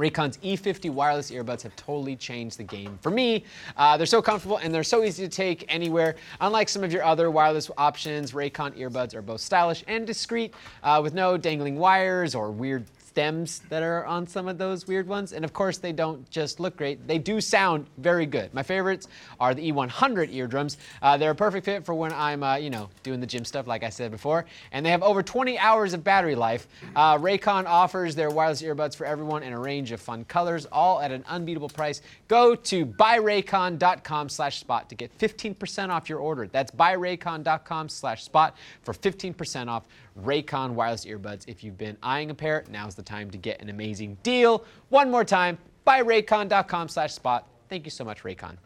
Raycon's 0.00 0.38
E50 0.38 0.90
wireless 0.90 1.30
earbuds 1.30 1.62
have 1.62 1.76
totally 1.76 2.16
changed 2.16 2.58
the 2.58 2.64
game 2.64 2.98
for 3.02 3.10
me. 3.10 3.44
Uh, 3.76 3.96
they're 3.96 4.06
so 4.06 4.22
comfortable 4.22 4.56
and 4.56 4.72
they're 4.72 4.82
so 4.82 5.04
easy 5.04 5.24
to 5.24 5.28
take 5.28 5.64
anywhere. 5.68 6.16
Unlike 6.40 6.70
some 6.70 6.82
of 6.82 6.92
your 6.92 7.04
other 7.04 7.30
wireless 7.30 7.70
options, 7.76 8.32
Raycon 8.32 8.78
earbuds 8.78 9.14
are 9.14 9.20
both 9.20 9.42
stylish 9.42 9.84
and 9.86 10.06
discreet 10.06 10.54
uh, 10.82 11.00
with 11.02 11.12
no 11.12 11.36
dangling 11.36 11.76
wires 11.76 12.34
or 12.34 12.50
weird 12.50 12.86
stems 13.20 13.58
that 13.68 13.82
are 13.82 14.06
on 14.06 14.26
some 14.26 14.48
of 14.48 14.56
those 14.56 14.86
weird 14.86 15.06
ones. 15.06 15.34
And 15.34 15.44
of 15.44 15.52
course, 15.52 15.76
they 15.76 15.92
don't 15.92 16.28
just 16.30 16.58
look 16.58 16.74
great, 16.78 17.06
they 17.06 17.18
do 17.18 17.38
sound 17.38 17.86
very 17.98 18.24
good. 18.24 18.54
My 18.54 18.62
favorites 18.62 19.08
are 19.38 19.52
the 19.52 19.70
E100 19.70 20.32
eardrums. 20.32 20.78
Uh, 21.02 21.18
they're 21.18 21.32
a 21.32 21.34
perfect 21.34 21.66
fit 21.66 21.84
for 21.84 21.94
when 21.94 22.14
I'm, 22.14 22.42
uh, 22.42 22.56
you 22.56 22.70
know, 22.70 22.88
doing 23.02 23.20
the 23.20 23.26
gym 23.26 23.44
stuff, 23.44 23.66
like 23.66 23.82
I 23.82 23.90
said 23.90 24.10
before. 24.10 24.46
And 24.72 24.86
they 24.86 24.90
have 24.90 25.02
over 25.02 25.22
20 25.22 25.58
hours 25.58 25.92
of 25.92 26.02
battery 26.02 26.34
life. 26.34 26.66
Uh, 26.96 27.18
Raycon 27.18 27.66
offers 27.66 28.14
their 28.14 28.30
wireless 28.30 28.62
earbuds 28.62 28.96
for 28.96 29.04
everyone 29.04 29.42
in 29.42 29.52
a 29.52 29.60
range 29.60 29.92
of 29.92 30.00
fun 30.00 30.24
colors, 30.24 30.64
all 30.72 30.98
at 31.02 31.12
an 31.12 31.22
unbeatable 31.28 31.68
price. 31.68 32.00
Go 32.26 32.54
to 32.54 32.86
buyraycon.com 32.86 34.30
slash 34.30 34.60
spot 34.60 34.88
to 34.88 34.94
get 34.94 35.16
15% 35.18 35.90
off 35.90 36.08
your 36.08 36.20
order. 36.20 36.46
That's 36.46 36.70
buyraycon.com 36.70 37.90
slash 37.90 38.24
spot 38.24 38.56
for 38.82 38.94
15% 38.94 39.68
off 39.68 39.86
Raycon 40.24 40.70
wireless 40.72 41.04
earbuds. 41.04 41.48
If 41.48 41.64
you've 41.64 41.78
been 41.78 41.96
eyeing 42.02 42.30
a 42.30 42.34
pair, 42.34 42.64
now's 42.70 42.94
the 42.94 43.02
time 43.02 43.30
to 43.30 43.38
get 43.38 43.60
an 43.60 43.68
amazing 43.68 44.18
deal. 44.22 44.64
One 44.88 45.10
more 45.10 45.24
time, 45.24 45.58
buy 45.84 46.02
raycon.com 46.02 46.88
slash 46.88 47.12
spot. 47.12 47.46
Thank 47.68 47.84
you 47.84 47.90
so 47.90 48.04
much, 48.04 48.22
Raycon. 48.22 48.56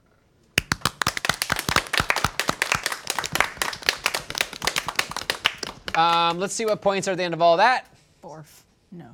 Um, 5.96 6.38
let's 6.38 6.54
see 6.54 6.64
what 6.64 6.80
points 6.80 7.06
are 7.06 7.12
at 7.12 7.18
the 7.18 7.22
end 7.22 7.34
of 7.34 7.42
all 7.42 7.56
that. 7.58 7.86
Borf. 8.22 8.62
No. 8.90 9.10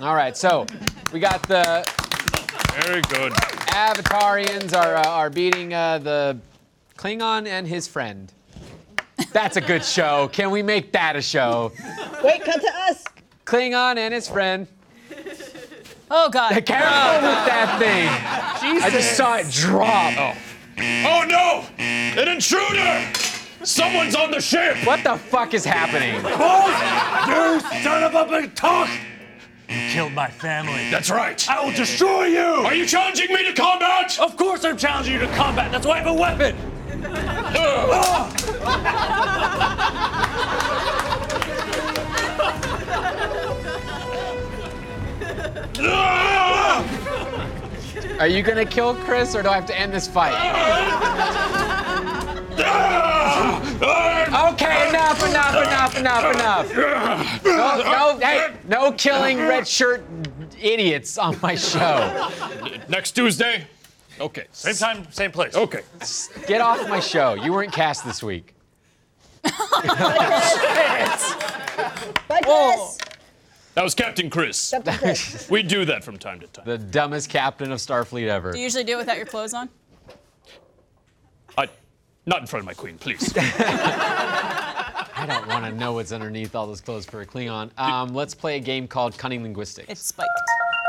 All 0.00 0.14
right, 0.14 0.36
so 0.36 0.66
we 1.12 1.20
got 1.20 1.42
the 1.48 1.84
Very 2.82 3.00
good. 3.02 3.32
Avatarians 3.32 4.76
are, 4.76 4.96
uh, 4.96 5.08
are 5.08 5.30
beating 5.30 5.72
uh, 5.72 5.98
the 5.98 6.38
Klingon 6.96 7.46
and 7.46 7.66
his 7.66 7.86
friend. 7.86 8.32
That's 9.32 9.56
a 9.56 9.60
good 9.60 9.84
show. 9.84 10.28
Can 10.32 10.50
we 10.50 10.62
make 10.62 10.92
that 10.92 11.16
a 11.16 11.22
show? 11.22 11.72
Wait, 12.22 12.44
cut 12.44 12.60
to 12.60 12.70
us. 12.88 13.04
Klingon 13.44 13.96
and 13.96 14.14
his 14.14 14.28
friend. 14.28 14.66
Oh 16.10 16.28
God. 16.30 16.50
Careful 16.64 16.88
oh, 16.88 17.14
with 17.14 17.46
that 17.46 17.76
thing. 17.78 18.70
Jesus. 18.70 18.84
I 18.84 18.90
just 18.90 19.16
saw 19.16 19.36
it 19.36 19.50
drop. 19.50 20.14
Oh. 20.16 20.34
oh 20.78 21.24
no! 21.26 21.64
An 21.78 22.28
intruder! 22.28 23.10
Someone's 23.64 24.14
on 24.14 24.30
the 24.30 24.40
ship! 24.40 24.76
What 24.86 25.02
the 25.02 25.16
fuck 25.16 25.54
is 25.54 25.64
happening? 25.64 26.14
You 26.14 27.60
son 27.82 28.02
of 28.02 28.14
a 28.14 28.26
big 28.30 28.54
talk! 28.54 28.90
You 29.68 29.88
killed 29.90 30.12
my 30.12 30.28
family. 30.28 30.90
That's 30.90 31.10
right. 31.10 31.48
I 31.48 31.64
will 31.64 31.72
destroy 31.72 32.26
you! 32.26 32.66
Are 32.66 32.74
you 32.74 32.86
challenging 32.86 33.32
me 33.32 33.44
to 33.44 33.54
combat? 33.54 34.18
Of 34.20 34.36
course 34.36 34.64
I'm 34.64 34.76
challenging 34.76 35.14
you 35.14 35.20
to 35.20 35.28
combat. 35.34 35.72
That's 35.72 35.86
why 35.86 35.94
I 35.94 35.98
have 36.02 36.08
a 36.08 36.14
weapon. 36.14 36.54
Are 48.20 48.28
you 48.28 48.42
gonna 48.42 48.64
kill 48.64 48.94
Chris 48.94 49.34
or 49.34 49.42
do 49.42 49.48
I 49.48 49.54
have 49.54 49.66
to 49.66 49.78
end 49.78 49.92
this 49.92 50.08
fight? 50.08 50.32
Okay, 54.52 54.88
enough, 54.88 55.28
enough, 55.28 55.66
enough, 55.66 55.98
enough, 55.98 56.34
enough. 56.34 57.44
No, 57.44 57.82
no, 57.82 58.18
hey, 58.18 58.54
no 58.66 58.92
killing 58.92 59.38
red 59.38 59.66
shirt 59.66 60.04
idiots 60.60 61.18
on 61.18 61.36
my 61.42 61.54
show. 61.54 62.30
Next 62.88 63.12
Tuesday? 63.12 63.66
Okay. 64.20 64.46
Same 64.52 64.74
time, 64.74 65.12
same 65.12 65.32
place. 65.32 65.54
Okay. 65.54 65.82
Get 66.46 66.60
off 66.60 66.88
my 66.88 67.00
show. 67.00 67.34
You 67.34 67.52
weren't 67.52 67.72
cast 67.72 68.04
this 68.04 68.22
week. 68.22 68.53
Bye, 72.28 72.40
Chris. 72.42 72.98
That 73.74 73.82
was 73.82 73.94
Captain 73.94 74.30
Chris. 74.30 74.70
Captain 74.70 74.96
Chris. 74.96 75.48
We 75.50 75.62
do 75.62 75.84
that 75.84 76.04
from 76.04 76.16
time 76.18 76.40
to 76.40 76.46
time. 76.46 76.64
The 76.64 76.78
dumbest 76.78 77.28
captain 77.28 77.72
of 77.72 77.78
Starfleet 77.78 78.28
ever. 78.28 78.52
Do 78.52 78.58
you 78.58 78.64
usually 78.64 78.84
do 78.84 78.94
it 78.94 78.98
without 78.98 79.16
your 79.16 79.26
clothes 79.26 79.52
on? 79.52 79.68
I, 81.58 81.68
not 82.26 82.40
in 82.40 82.46
front 82.46 82.62
of 82.62 82.66
my 82.66 82.74
queen, 82.74 82.98
please. 82.98 83.32
I 83.36 85.26
don't 85.26 85.46
want 85.48 85.64
to 85.64 85.72
know 85.72 85.94
what's 85.94 86.12
underneath 86.12 86.54
all 86.54 86.66
those 86.66 86.80
clothes 86.80 87.04
for 87.06 87.20
a 87.22 87.26
Klingon. 87.26 87.70
Um, 87.78 88.14
let's 88.14 88.34
play 88.34 88.56
a 88.56 88.60
game 88.60 88.86
called 88.86 89.16
Cunning 89.18 89.42
Linguistics. 89.42 89.88
It's 89.88 90.06
spiked. 90.06 90.28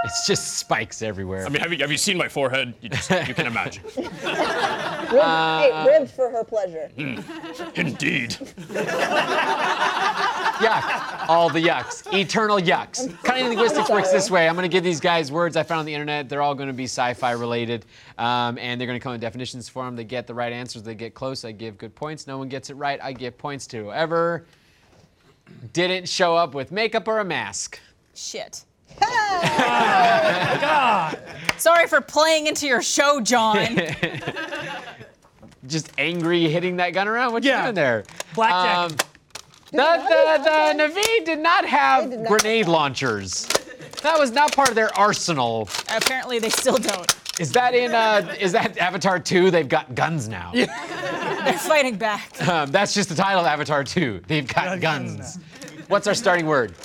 It's 0.06 0.28
just 0.28 0.58
spikes 0.60 1.02
everywhere. 1.02 1.46
I 1.46 1.50
mean, 1.50 1.62
have 1.62 1.74
you, 1.74 1.80
have 1.80 1.92
you 1.92 1.98
seen 1.98 2.16
my 2.18 2.30
forehead? 2.30 2.76
You, 2.80 2.90
just, 2.90 3.10
you 3.10 3.34
can 3.34 3.48
imagine. 3.48 3.84
Rib, 3.96 5.24
hey, 5.24 5.86
ribs 5.88 6.12
for 6.12 6.30
her 6.30 6.44
pleasure. 6.44 6.92
Indeed. 7.76 8.32
Yuck. 10.60 11.28
All 11.28 11.50
the 11.50 11.60
yucks. 11.60 12.12
Eternal 12.14 12.60
yucks. 12.60 13.12
Cunning 13.24 13.48
linguistics 13.48 13.90
works 13.90 14.12
this 14.12 14.30
way. 14.30 14.48
I'm 14.48 14.56
going 14.56 14.70
to 14.70 14.74
give 14.74 14.84
these 14.84 15.00
guys 15.00 15.32
words 15.32 15.58
I 15.58 15.64
found 15.64 15.80
on 15.80 15.86
the 15.86 15.94
internet. 15.94 16.30
They're 16.30 16.42
all 16.42 16.56
going 16.56 16.68
to 16.68 16.74
be 16.74 16.86
sci-fi 16.86 17.32
related, 17.32 17.86
um, 18.18 18.58
and 18.58 18.80
they're 18.80 18.88
going 18.88 19.00
to 19.00 19.04
come 19.04 19.14
with 19.14 19.22
definitions 19.22 19.68
for 19.70 19.86
them. 19.86 19.96
They 19.96 20.04
get 20.04 20.28
the 20.28 20.34
right 20.34 20.54
answers. 20.54 20.84
They 20.84 20.96
get 20.96 21.14
close. 21.14 21.44
I 21.46 21.52
give 21.52 21.78
good 21.78 21.96
points. 21.96 22.28
No 22.28 22.38
one 22.38 22.48
gets 22.48 22.70
it 22.70 22.76
right. 22.76 23.00
I 23.02 23.12
give 23.12 23.38
points 23.38 23.68
to 23.68 23.78
whoever 23.86 24.46
didn't 25.74 26.08
show 26.10 26.36
up 26.36 26.54
with 26.54 26.72
makeup 26.72 27.08
or 27.08 27.20
a 27.20 27.26
mask. 27.26 27.80
Shit. 28.14 28.64
Sorry 31.58 31.88
for 31.88 32.02
playing 32.02 32.48
into 32.48 32.68
your 32.68 32.82
show, 32.82 33.22
John. 33.22 33.80
Just 35.68 35.92
angry 35.98 36.48
hitting 36.48 36.76
that 36.78 36.92
gun 36.92 37.08
around. 37.08 37.34
What 37.34 37.44
you 37.44 37.52
doing 37.54 37.74
there? 37.74 38.04
Blackjack. 38.36 38.78
Um, 38.78 38.92
the 39.72 39.78
the, 39.78 40.44
the 40.44 40.84
Na'vi 40.84 41.26
did 41.26 41.40
not 41.40 41.66
have 41.66 42.10
did 42.12 42.20
not. 42.20 42.28
grenade 42.28 42.68
launchers. 42.68 43.48
That 44.04 44.20
was 44.20 44.32
not 44.32 44.56
part 44.56 44.70
of 44.70 44.76
their 44.76 44.96
arsenal. 44.98 45.68
Apparently, 45.90 46.38
they 46.40 46.50
still 46.52 46.78
don't. 46.78 47.16
Is 47.40 47.52
that 47.54 47.74
in 47.74 47.94
uh, 47.94 48.36
is 48.40 48.52
that 48.52 48.78
Avatar 48.78 49.20
2? 49.20 49.50
They've 49.50 49.68
got 49.68 49.96
guns 49.96 50.30
now. 50.30 50.52
They're 50.54 50.68
fighting 51.58 51.96
back. 51.98 52.48
Um, 52.48 52.72
that's 52.72 52.94
just 52.94 53.10
the 53.10 53.16
title 53.16 53.42
of 53.42 53.48
Avatar 53.48 53.84
2. 53.84 54.22
They've 54.28 54.48
got 54.48 54.66
Got 54.66 54.82
guns 54.82 55.16
guns. 55.18 55.40
What's 55.88 56.08
our 56.08 56.14
starting 56.14 56.46
word? 56.46 56.76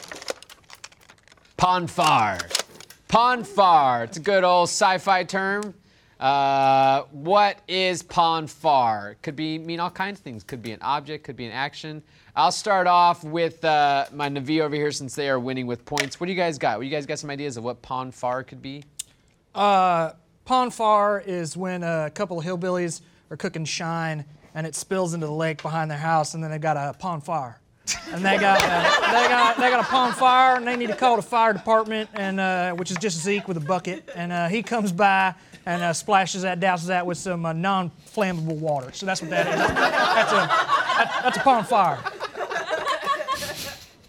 Pon 1.61 1.87
farr. 1.87 2.39
Ponfar. 3.11 4.05
It's 4.05 4.17
a 4.17 4.21
good 4.21 4.45
old 4.45 4.71
sci-fi 4.71 5.25
term. 5.25 5.75
Uh, 6.19 7.03
what 7.11 7.59
is 7.69 8.03
Pon 8.03 8.47
farr? 8.47 9.19
Could 9.21 9.37
be 9.37 9.59
mean 9.59 9.79
all 9.79 9.91
kinds 9.91 10.21
of 10.21 10.25
things. 10.25 10.43
Could 10.43 10.63
be 10.63 10.73
an 10.73 10.79
object. 10.81 11.25
Could 11.25 11.37
be 11.37 11.45
an 11.45 11.53
action. 11.53 12.03
I'll 12.35 12.51
start 12.51 12.87
off 12.87 13.23
with 13.23 13.63
uh, 13.63 14.07
my 14.11 14.31
Na'vi 14.31 14.63
over 14.63 14.75
here 14.75 14.91
since 14.91 15.15
they 15.15 15.29
are 15.29 15.39
winning 15.39 15.67
with 15.67 15.85
points. 15.85 16.19
What 16.19 16.29
do 16.29 16.33
you 16.33 16.39
guys 16.39 16.57
got? 16.57 16.79
What 16.79 16.87
you 16.87 16.91
guys 16.91 17.05
got 17.05 17.19
some 17.19 17.29
ideas 17.29 17.59
of 17.59 17.65
what 17.65 17.83
Pon 17.83 18.11
farr 18.11 18.43
could 18.43 18.63
be? 18.63 18.83
Pon 19.53 20.71
farr 20.71 21.23
is 21.27 21.59
when 21.59 21.83
a 21.83 22.11
couple 22.15 22.39
of 22.39 22.47
hillbillies 22.47 23.03
are 23.31 23.37
cooking 23.37 23.67
shine 23.67 24.25
and 24.55 24.67
it 24.67 24.75
spills 24.75 25.13
into 25.13 25.27
the 25.27 25.33
lake 25.33 25.61
behind 25.61 25.91
their 25.91 25.99
house, 25.99 26.33
and 26.33 26.43
then 26.43 26.51
they've 26.51 26.61
got 26.61 26.79
a 26.79 26.97
pond 26.99 27.23
fire. 27.23 27.60
And 28.13 28.25
they 28.25 28.39
got, 28.39 28.61
uh, 28.63 29.13
they 29.13 29.29
got 29.29 29.57
they 29.57 29.71
got 29.71 29.81
a 29.85 29.89
pond 29.89 30.15
fire, 30.15 30.57
and 30.57 30.67
they 30.67 30.77
need 30.77 30.89
to 30.89 30.97
call 30.97 31.17
the 31.17 31.23
fire 31.23 31.53
department, 31.53 32.11
and 32.15 32.41
uh, 32.41 32.73
which 32.75 32.91
is 32.91 32.97
just 32.97 33.19
Zeke 33.19 33.47
with 33.47 33.57
a 33.57 33.61
bucket, 33.61 34.09
and 34.17 34.33
uh, 34.33 34.49
he 34.49 34.63
comes 34.63 34.91
by 34.93 35.35
and 35.67 35.83
uh, 35.83 35.93
splashes 35.93 36.43
that, 36.43 36.59
douses 36.59 36.87
that 36.87 37.07
with 37.07 37.19
some 37.19 37.45
uh, 37.45 37.53
non-flammable 37.53 38.59
water. 38.59 38.91
So 38.93 39.07
that's 39.07 39.21
what 39.21 39.31
that 39.31 39.47
is. 39.47 39.55
That's 39.55 40.33
a 40.33 40.35
that, 40.35 41.21
that's 41.23 41.37
a 41.37 41.41
pond 41.41 41.67
fire. 41.67 41.99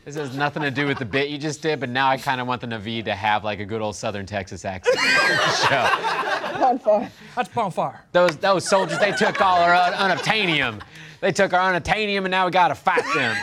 This 0.06 0.16
has 0.16 0.36
nothing 0.36 0.64
to 0.64 0.72
do 0.72 0.88
with 0.88 0.98
the 0.98 1.06
bit 1.06 1.30
you 1.30 1.38
just 1.38 1.62
did, 1.62 1.80
but 1.80 1.90
now 1.90 2.10
I 2.10 2.18
kind 2.18 2.42
of 2.42 2.48
want 2.48 2.62
the 2.62 2.68
Na'vi 2.68 3.06
to 3.06 3.14
have 3.14 3.44
like 3.44 3.60
a 3.60 3.66
good 3.66 3.82
old 3.82 3.96
Southern 3.96 4.26
Texas 4.26 4.66
accent. 4.66 4.98
Show. 5.00 6.66
On 6.66 6.80
far. 6.80 7.10
That's 7.36 7.50
a 7.50 7.52
pond 7.52 7.74
fire. 7.74 8.04
Those 8.12 8.36
those 8.38 8.68
soldiers, 8.68 8.98
they 9.00 9.12
took 9.12 9.40
all 9.42 9.60
our 9.60 9.76
un- 9.76 9.94
unobtainium. 9.94 10.82
They 11.20 11.32
took 11.32 11.54
our 11.54 11.72
unobtainium, 11.72 12.20
and 12.20 12.32
now 12.32 12.46
we 12.46 12.52
gotta 12.52 12.76
fight 12.76 13.04
them. 13.14 13.36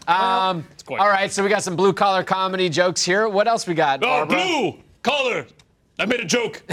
Um, 0.08 0.66
quite- 0.86 1.00
all 1.00 1.08
right, 1.08 1.30
so 1.30 1.42
we 1.42 1.48
got 1.48 1.62
some 1.62 1.76
blue 1.76 1.92
collar 1.92 2.22
comedy 2.22 2.68
jokes 2.68 3.02
here. 3.04 3.28
What 3.28 3.46
else 3.48 3.66
we 3.66 3.74
got? 3.74 4.02
Oh, 4.02 4.06
Barbara? 4.26 4.36
blue 4.36 4.78
collar. 5.02 5.46
I 5.98 6.06
made 6.06 6.20
a 6.20 6.24
joke. 6.24 6.62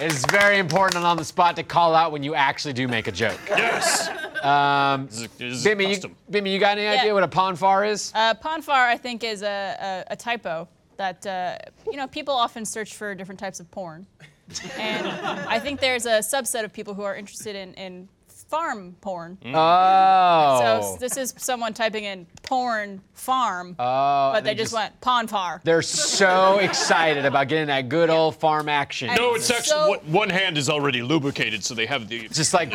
It's 0.00 0.24
very 0.32 0.58
important 0.58 0.96
and 0.96 1.04
on 1.06 1.16
the 1.16 1.24
spot 1.24 1.54
to 1.56 1.62
call 1.62 1.94
out 1.94 2.10
when 2.10 2.24
you 2.24 2.34
actually 2.34 2.72
do 2.74 2.88
make 2.88 3.06
a 3.06 3.12
joke. 3.12 3.38
Yes. 3.48 4.08
Um, 4.42 5.06
this 5.06 5.20
is, 5.20 5.28
this 5.38 5.52
is 5.54 5.64
Bimmy, 5.64 6.02
you. 6.02 6.10
Bimmy, 6.28 6.50
you 6.52 6.58
got 6.58 6.76
any 6.76 6.88
idea 6.88 7.06
Yeah. 7.06 7.12
what 7.12 7.22
a 7.22 7.28
pon 7.28 7.54
farr 7.54 7.84
is? 7.84 8.10
Uh, 8.12 8.34
Pon 8.34 8.60
farr, 8.60 8.88
I 8.88 8.96
think, 8.96 9.22
is 9.22 9.40
a, 9.44 10.04
a, 10.08 10.14
a 10.14 10.16
typo 10.16 10.66
that 10.96 11.24
uh, 11.24 11.58
you 11.88 11.96
know 11.96 12.08
people 12.08 12.34
often 12.34 12.64
search 12.64 12.96
for 12.96 13.14
different 13.14 13.38
types 13.38 13.60
of 13.60 13.70
porn, 13.70 14.04
and 14.78 15.06
I 15.06 15.58
think 15.58 15.80
there's 15.80 16.06
a 16.06 16.18
subset 16.18 16.64
of 16.64 16.72
people 16.72 16.94
who 16.94 17.02
are 17.02 17.16
interested 17.16 17.56
in, 17.56 17.74
in 17.74 18.08
farm 18.56 18.94
porn. 19.00 19.38
oh. 19.46 20.58
So 20.92 20.96
this 21.00 21.16
is 21.16 21.32
someone 21.38 21.72
typing 21.72 22.04
in 22.04 22.26
porn 22.42 23.00
farm, 23.14 23.76
oh, 23.78 24.32
but 24.32 24.38
and 24.38 24.46
they 24.46 24.54
just, 24.54 24.74
went 24.74 25.00
Pon 25.00 25.26
farr. 25.26 25.60
They're 25.64 25.80
so 25.80 26.58
excited 26.60 27.24
about 27.24 27.48
getting 27.48 27.68
that 27.68 27.88
good 27.88 28.10
old 28.10 28.36
farm 28.36 28.68
action. 28.68 29.08
No, 29.14 29.34
it's 29.34 29.48
actually 29.50 29.64
So- 29.68 29.88
one- 29.88 30.00
one 30.12 30.28
hand 30.30 30.58
is 30.58 30.68
already 30.68 31.00
lubricated, 31.02 31.64
so 31.64 31.72
they 31.74 31.86
have 31.86 32.08
the. 32.08 32.28
Just 32.28 32.52
like 32.52 32.70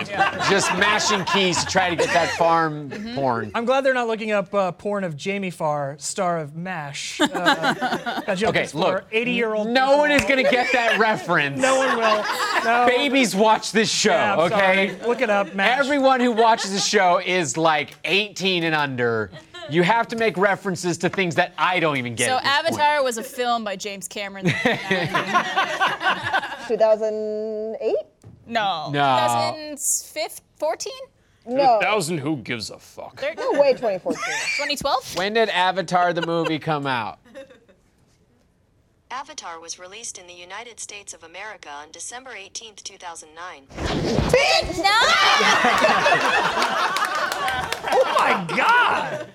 just 0.50 0.72
mashing 0.78 1.24
keys 1.26 1.64
to 1.64 1.70
try 1.70 1.92
to 1.92 1.96
get 1.96 2.08
that 2.14 2.30
farm 2.38 2.90
Mm-hmm. 2.98 3.16
porn. 3.16 3.52
I'm 3.54 3.66
glad 3.66 3.82
they're 3.86 3.94
not 3.94 4.08
looking 4.08 4.32
up 4.32 4.52
uh, 4.54 4.72
porn 4.72 5.04
of 5.04 5.16
Jamie 5.16 5.52
Farr, 5.52 5.96
star 6.00 6.40
of 6.40 6.56
MASH. 6.56 7.22
Uh, 7.22 7.28
that 8.26 8.38
joke 8.38 8.50
Okay, 8.50 8.64
is 8.64 8.74
look. 8.74 9.06
80 9.12 9.32
year 9.32 9.54
old. 9.54 9.68
No 9.68 9.98
one 9.98 10.10
is 10.10 10.24
gonna 10.26 10.42
get 10.44 10.72
that 10.74 10.98
reference. 10.98 11.62
No 11.62 11.78
one 11.78 11.98
will. 11.98 12.24
No. 12.64 12.86
Babies 12.88 13.36
watch 13.36 13.72
this 13.74 13.92
show, 13.92 14.12
Yeah, 14.12 14.42
okay? 14.42 14.88
sorry. 14.98 15.08
Look 15.08 15.22
it 15.22 15.30
up, 15.30 15.54
MASH. 15.54 15.67
Everyone 15.68 16.22
who 16.22 16.32
watches 16.32 16.72
the 16.72 16.80
show 16.80 17.20
is 17.24 17.58
like 17.58 17.94
18 18.06 18.64
and 18.64 18.74
under. 18.74 19.30
You 19.70 19.84
have 19.84 20.08
to 20.10 20.16
make 20.16 20.38
references 20.38 20.98
to 21.00 21.10
things 21.10 21.36
that 21.36 21.54
I 21.58 21.82
don't 21.82 21.98
even 21.98 22.16
get. 22.16 22.28
So 22.28 22.38
at 22.38 22.62
this 22.62 22.72
point. 22.72 22.82
Avatar 22.82 23.04
was 23.04 23.18
a 23.18 23.24
film 23.24 23.66
by 23.66 23.76
James 23.76 24.08
Cameron. 24.08 24.46
2008? 26.68 27.96
no. 28.48 28.90
No. 28.92 29.76
2014? 29.76 30.94
No. 31.48 31.80
Thousand 31.82 32.20
who 32.20 32.38
gives 32.38 32.70
a 32.70 32.80
fuck? 32.80 33.22
No 33.38 33.52
way, 33.54 33.74
2014. 33.74 34.14
2012? 34.16 35.18
When 35.18 35.34
did 35.34 35.50
Avatar 35.50 36.14
the 36.14 36.26
movie 36.26 36.60
come 36.60 36.88
out? 36.88 37.20
Avatar 39.10 39.58
was 39.60 39.80
released 39.80 40.18
in 40.18 40.28
the 40.28 40.34
United 40.34 40.80
States 40.82 41.14
of 41.14 41.24
America 41.24 41.70
on 41.70 41.92
December 41.92 42.32
18, 42.32 42.76
2009. 42.76 43.68
No! 44.84 44.90
Oh 47.90 48.16
my 48.20 48.46
God! 48.56 49.28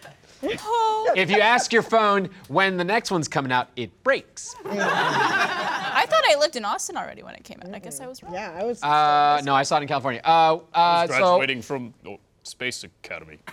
If 1.16 1.30
you 1.30 1.40
ask 1.40 1.72
your 1.72 1.82
phone 1.82 2.28
when 2.48 2.76
the 2.76 2.84
next 2.84 3.10
one's 3.10 3.28
coming 3.28 3.50
out, 3.50 3.68
it 3.76 3.90
breaks. 4.02 4.54
I 4.66 6.04
thought 6.06 6.22
I 6.30 6.36
lived 6.38 6.56
in 6.56 6.64
Austin 6.64 6.96
already 6.96 7.22
when 7.22 7.34
it 7.34 7.44
came 7.44 7.60
out. 7.64 7.74
I 7.74 7.78
guess 7.78 8.00
I 8.00 8.06
was 8.06 8.22
wrong. 8.22 8.34
Yeah, 8.34 8.52
I 8.58 8.64
was. 8.64 8.82
Uh, 8.82 9.40
no, 9.44 9.54
I 9.54 9.62
saw 9.62 9.78
it 9.78 9.82
in 9.82 9.88
California. 9.88 10.20
Uh, 10.24 10.58
uh, 10.74 11.06
so 11.06 11.14
Graduating 11.16 11.62
from 11.62 11.94
oh, 12.06 12.18
Space 12.42 12.84
Academy. 12.84 13.38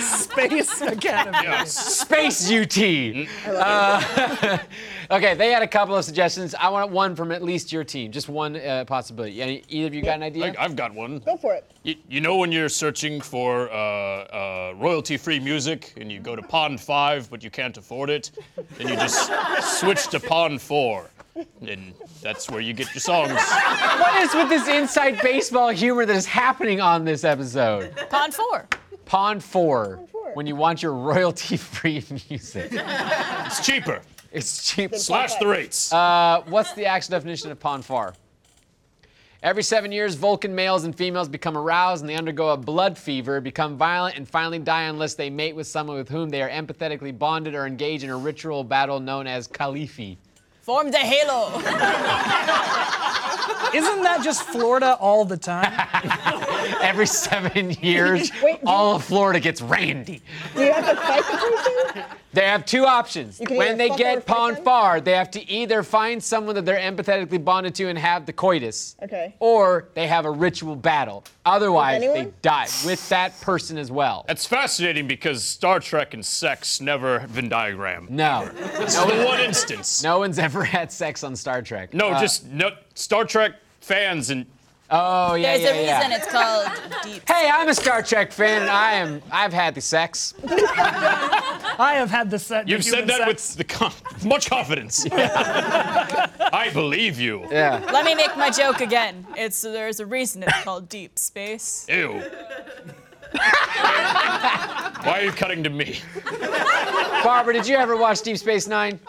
Space 0.00 0.80
Academy. 0.80 1.66
Space 1.66 2.50
UT. 2.50 3.26
Uh, 3.46 4.58
okay, 5.10 5.34
they 5.34 5.50
had 5.50 5.62
a 5.62 5.66
couple 5.66 5.96
of 5.96 6.04
suggestions. 6.04 6.54
I 6.54 6.68
want 6.68 6.90
one 6.90 7.14
from 7.14 7.32
at 7.32 7.42
least 7.42 7.72
your 7.72 7.84
team, 7.84 8.12
just 8.12 8.28
one 8.28 8.56
uh, 8.56 8.84
possibility. 8.86 9.42
Any, 9.42 9.62
either 9.68 9.88
of 9.88 9.94
you 9.94 10.02
got 10.02 10.16
an 10.16 10.22
idea? 10.22 10.54
I, 10.58 10.64
I've 10.64 10.76
got 10.76 10.94
one. 10.94 11.18
Go 11.18 11.36
for 11.36 11.54
it. 11.54 11.70
You, 11.82 11.96
you 12.08 12.20
know 12.20 12.36
when 12.36 12.52
you're 12.52 12.68
searching 12.68 13.20
for 13.20 13.70
uh, 13.70 13.74
uh, 13.74 14.74
royalty-free 14.76 15.40
music 15.40 15.94
and 15.96 16.10
you 16.10 16.20
go 16.20 16.36
to 16.36 16.42
Pond 16.42 16.80
5 16.80 17.30
but 17.30 17.42
you 17.42 17.50
can't 17.50 17.76
afford 17.76 18.10
it, 18.10 18.30
then 18.78 18.88
you 18.88 18.96
just 18.96 19.30
switch 19.80 20.08
to 20.08 20.20
Pond 20.20 20.60
4. 20.60 21.10
And 21.66 21.94
that's 22.20 22.50
where 22.50 22.60
you 22.60 22.72
get 22.72 22.92
your 22.94 23.00
songs. 23.00 23.32
what 23.32 24.22
is 24.22 24.34
with 24.34 24.48
this 24.48 24.68
inside 24.68 25.18
baseball 25.22 25.70
humor 25.70 26.04
that 26.04 26.14
is 26.14 26.26
happening 26.26 26.80
on 26.80 27.04
this 27.04 27.24
episode? 27.24 27.94
Pond 28.10 28.34
4. 28.34 28.68
Pond 29.12 29.44
4, 29.44 30.00
four. 30.10 30.30
when 30.32 30.46
you 30.46 30.56
want 30.56 30.82
your 30.82 30.94
royalty-free 30.94 32.02
music. 32.30 32.70
It's 32.72 33.66
cheaper. 33.66 34.00
It's 34.32 34.66
cheap. 34.72 34.94
Slash 34.94 35.34
the 35.34 35.46
rates. 35.46 35.92
Uh, 35.92 36.42
what's 36.46 36.72
the 36.72 36.86
actual 36.86 37.10
definition 37.10 37.50
of 37.50 37.60
Pond 37.60 37.84
4? 37.84 38.14
Every 39.42 39.62
seven 39.64 39.92
years, 39.92 40.14
Vulcan 40.14 40.54
males 40.54 40.84
and 40.84 40.96
females 40.96 41.28
become 41.28 41.58
aroused 41.58 42.02
and 42.02 42.08
they 42.08 42.14
undergo 42.14 42.48
a 42.52 42.56
blood 42.56 42.96
fever, 42.96 43.42
become 43.42 43.76
violent, 43.76 44.16
and 44.16 44.26
finally 44.26 44.58
die 44.58 44.84
unless 44.84 45.12
they 45.12 45.28
mate 45.28 45.54
with 45.54 45.66
someone 45.66 45.98
with 45.98 46.08
whom 46.08 46.30
they 46.30 46.40
are 46.40 46.48
empathetically 46.48 47.12
bonded 47.18 47.54
or 47.54 47.66
engage 47.66 48.04
in 48.04 48.08
a 48.08 48.16
ritual 48.16 48.64
battle 48.64 48.98
known 48.98 49.26
as 49.26 49.46
Kal-if-fee. 49.46 50.16
Form 50.62 50.90
the 50.90 50.96
halo. 50.96 51.60
Isn't 53.74 54.02
that 54.02 54.20
just 54.22 54.42
Florida 54.42 54.96
all 55.00 55.24
the 55.24 55.36
time? 55.36 55.72
Every 56.82 57.06
seven 57.06 57.70
years, 57.82 58.30
Wait, 58.42 58.60
do 58.60 58.66
all 58.66 58.96
of 58.96 59.04
Florida 59.04 59.40
gets 59.40 59.60
randy. 59.62 60.20
Do 60.54 60.64
you 60.64 60.72
have 60.72 60.88
to 60.88 60.96
fight 60.96 61.22
the 61.30 61.36
person? 61.94 62.04
They 62.34 62.46
have 62.46 62.64
two 62.64 62.86
options. 62.86 63.40
When 63.46 63.76
they 63.76 63.90
get 63.90 64.24
fight 64.24 64.26
pon 64.26 64.56
farr, 64.64 65.00
they 65.02 65.12
have 65.12 65.30
to 65.32 65.50
either 65.50 65.82
find 65.82 66.22
someone 66.22 66.54
that 66.54 66.64
they're 66.64 66.78
empathetically 66.78 67.44
bonded 67.44 67.74
to 67.74 67.88
and 67.88 67.98
have 67.98 68.24
the 68.24 68.32
coitus. 68.32 68.96
Okay. 69.02 69.34
Or 69.38 69.88
they 69.94 70.06
have 70.06 70.24
a 70.24 70.30
ritual 70.30 70.74
battle. 70.74 71.24
Otherwise, 71.44 72.00
they 72.00 72.32
die 72.40 72.68
with 72.86 73.06
that 73.10 73.38
person 73.42 73.76
as 73.76 73.90
well. 73.90 74.24
That's 74.28 74.46
fascinating 74.46 75.06
because 75.06 75.44
Star 75.44 75.78
Trek 75.78 76.14
and 76.14 76.24
sex 76.24 76.80
never 76.80 77.18
have 77.18 77.34
been 77.34 77.50
diagrammed. 77.50 78.08
No. 78.10 78.48
This 78.78 78.96
is 78.96 79.04
one 79.26 79.40
instance. 79.40 80.02
No 80.02 80.18
one's 80.18 80.38
ever 80.38 80.64
had 80.76 80.90
sex 80.90 81.22
on 81.24 81.36
Star 81.36 81.60
Trek. 81.60 81.92
No, 81.92 82.08
Uh, 82.12 82.20
just 82.20 82.46
no 82.46 82.70
Star 82.94 83.24
Trek 83.24 83.52
fans 83.80 84.30
and 84.30 84.46
Oh 84.94 85.34
yeah, 85.34 85.56
There's 85.56 85.62
yeah, 85.62 85.70
a 85.70 85.84
yeah. 85.84 85.98
reason 85.98 86.12
it's 86.12 86.30
called 86.30 86.70
deep. 87.02 87.26
Hey, 87.26 87.48
I'm 87.50 87.66
a 87.66 87.74
Star 87.74 88.02
Trek 88.02 88.30
fan, 88.30 88.60
and 88.60 88.70
I 88.70 88.92
am. 88.92 89.22
I've 89.30 89.52
had 89.54 89.74
the 89.74 89.80
sex. 89.80 90.34
I 90.46 91.94
have 91.96 92.10
had 92.10 92.30
the 92.30 92.38
sex. 92.38 92.68
you've 92.68 92.84
said 92.84 93.06
that 93.08 93.26
with 93.26 93.54
the 93.54 93.64
con- 93.64 93.92
much 94.22 94.50
confidence. 94.50 95.06
I 95.12 96.70
believe 96.74 97.18
you. 97.18 97.46
Yeah. 97.50 97.82
Let 97.90 98.04
me 98.04 98.14
make 98.14 98.36
my 98.36 98.50
joke 98.50 98.82
again. 98.82 99.26
It's 99.34 99.62
there's 99.62 100.00
a 100.00 100.04
reason 100.04 100.42
it's 100.42 100.62
called 100.62 100.90
deep 100.90 101.18
space. 101.18 101.86
Ew. 101.88 102.22
Why 103.32 105.20
are 105.20 105.24
you 105.24 105.32
cutting 105.32 105.62
to 105.64 105.70
me? 105.70 106.00
Barbara, 107.24 107.54
did 107.54 107.66
you 107.66 107.76
ever 107.76 107.96
watch 107.96 108.20
Deep 108.20 108.36
Space 108.36 108.68
Nine? 108.68 109.00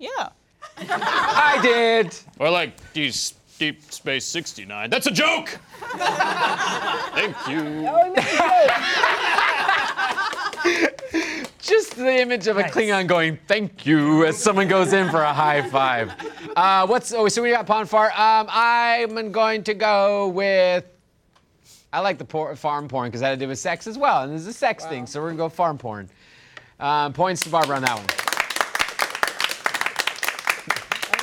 Yeah. 0.00 0.30
I 0.78 1.58
did. 1.62 2.16
Or 2.38 2.50
like 2.50 2.92
these 2.92 3.34
Deep 3.58 3.82
Space 3.92 4.24
69. 4.24 4.90
That's 4.90 5.06
a 5.06 5.10
joke! 5.10 5.58
Thank 5.80 7.36
you. 7.48 7.86
Oh, 7.88 8.04
he 8.04 8.10
made 8.10 8.18
a 8.18 8.22
joke. 10.96 11.50
Just 11.60 11.96
the 11.96 12.20
image 12.20 12.46
of 12.46 12.58
a 12.58 12.62
Nice. 12.62 12.72
Klingon 12.74 13.06
going, 13.06 13.38
"Thank 13.46 13.86
you" 13.86 14.26
as 14.26 14.36
someone 14.36 14.68
goes 14.68 14.92
in 14.92 15.08
for 15.10 15.22
a 15.22 15.32
high 15.32 15.62
five. 15.70 16.12
Uh, 16.56 16.86
what's 16.86 17.12
oh? 17.14 17.26
So 17.28 17.42
we 17.42 17.50
got 17.50 17.66
Pon 17.66 17.86
farr. 17.86 18.10
Um, 18.10 18.48
I'm 18.50 19.32
going 19.32 19.62
to 19.64 19.72
go 19.74 20.28
with. 20.28 20.84
I 21.92 22.00
like 22.00 22.18
the 22.18 22.24
por- 22.24 22.54
farm 22.56 22.88
porn 22.88 23.08
because 23.08 23.20
that 23.20 23.28
had 23.30 23.38
to 23.38 23.44
do 23.44 23.48
with 23.48 23.58
sex 23.58 23.86
as 23.86 23.96
well, 23.96 24.22
and 24.24 24.32
there's 24.32 24.46
a 24.46 24.52
sex 24.52 24.84
thing, 24.84 25.06
so 25.06 25.20
we're 25.22 25.28
gonna 25.28 25.38
go 25.38 25.48
farm 25.48 25.78
porn. 25.78 26.10
Um, 26.80 27.12
points 27.12 27.42
to 27.44 27.50
Barbara 27.50 27.76
on 27.76 27.82
that 27.82 27.96
one. 27.96 28.06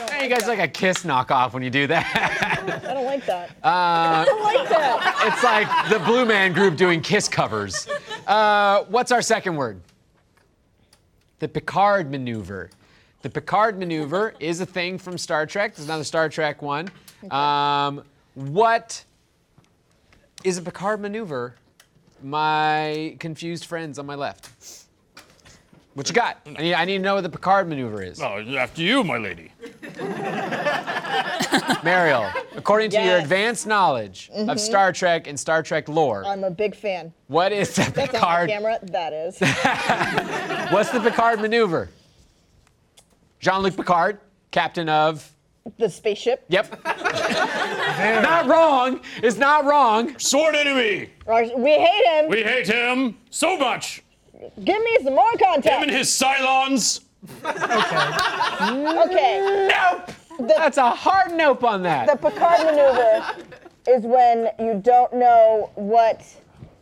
Hey, 0.09 0.10
you 0.21 0.29
guys 0.29 0.47
like 0.47 0.59
a 0.59 0.67
kiss 0.67 1.03
knockoff 1.03 1.53
when 1.53 1.63
you 1.63 1.69
do 1.69 1.87
that. 1.87 2.83
I 2.85 2.93
don't 2.93 3.05
like 3.05 3.25
that. 3.25 3.51
I 3.63 4.25
don't 4.25 4.43
like 4.43 4.69
that. 4.69 5.23
it's 5.27 5.43
like 5.43 5.89
the 5.89 5.99
Blue 6.05 6.25
Man 6.25 6.53
Group 6.53 6.77
doing 6.77 7.01
kiss 7.01 7.27
covers. 7.27 7.87
Uh, 8.27 8.83
what's 8.83 9.11
our 9.11 9.21
second 9.21 9.55
word? 9.55 9.81
The 11.39 11.47
Picard 11.47 12.11
maneuver. 12.11 12.69
The 13.23 13.29
Picard 13.29 13.79
maneuver 13.79 14.33
is 14.39 14.61
a 14.61 14.65
thing 14.65 14.97
from 14.97 15.17
Star 15.17 15.45
Trek. 15.45 15.75
There's 15.75 15.87
another 15.87 16.03
Star 16.03 16.29
Trek 16.29 16.61
one. 16.61 16.89
Um, 17.29 18.03
what 18.35 19.03
is 20.43 20.57
a 20.57 20.61
Picard 20.61 21.01
maneuver? 21.01 21.55
My 22.23 23.15
confused 23.19 23.65
friends 23.65 23.97
on 23.97 24.05
my 24.05 24.15
left. 24.15 24.80
What 25.93 26.07
you 26.07 26.15
got? 26.15 26.37
I 26.45 26.49
need, 26.61 26.73
I 26.73 26.85
need 26.85 26.97
to 26.99 27.03
know 27.03 27.15
what 27.15 27.23
the 27.23 27.29
Picard 27.29 27.67
maneuver 27.67 28.01
is. 28.01 28.21
Oh, 28.21 28.39
after 28.57 28.81
you, 28.81 29.03
my 29.03 29.17
lady. 29.17 29.51
Mariel, 31.83 32.31
according 32.55 32.91
to 32.91 32.97
your 32.97 33.05
Yes. 33.05 33.15
Mm-hmm. 33.17 33.23
advanced 33.23 33.67
knowledge 33.67 34.29
of 34.33 34.59
Star 34.59 34.93
Trek 34.93 35.27
and 35.27 35.37
Star 35.39 35.61
Trek 35.63 35.89
lore, 35.89 36.23
I'm 36.25 36.43
a 36.45 36.51
big 36.51 36.75
fan. 36.75 37.11
what 37.27 37.51
is 37.51 37.75
the 37.75 37.81
That's 37.91 37.97
not 37.97 37.99
on 37.99 38.11
Picard? 38.21 38.49
camera. 38.49 38.79
That 38.83 39.11
is. 39.13 39.37
What's 40.71 40.91
the 40.91 41.01
Picard 41.01 41.41
maneuver? 41.41 41.89
Jean-Luc 43.39 43.75
Picard, 43.75 44.19
captain 44.51 44.87
of. 44.87 45.29
The 45.77 45.89
spaceship. 45.89 46.45
Yep. 46.49 46.83
not 46.85 48.47
wrong. 48.47 49.01
It's 49.21 49.37
not 49.37 49.65
wrong. 49.65 50.17
Sword 50.19 50.55
enemy! 50.55 51.09
We 51.27 51.71
hate 51.71 52.05
him. 52.05 52.29
We 52.29 52.43
hate 52.43 52.67
him 52.67 53.17
so 53.29 53.57
much! 53.57 54.03
Give 54.63 54.83
me 54.83 54.97
some 55.03 55.15
more 55.15 55.29
Him 55.31 55.39
context. 55.39 55.81
and 55.81 55.91
his 55.91 56.09
Cylons! 56.09 57.01
Okay. 57.45 58.99
okay. 58.99 59.69
Nope. 59.69 60.11
That's 60.39 60.77
a 60.77 60.89
hard 60.89 61.33
nope 61.33 61.63
on 61.63 61.83
that. 61.83 62.07
The 62.07 62.15
Picard 62.15 62.65
maneuver 62.65 63.23
is 63.87 64.03
when 64.03 64.49
you 64.59 64.81
don't 64.83 65.13
know 65.13 65.69
what 65.75 66.23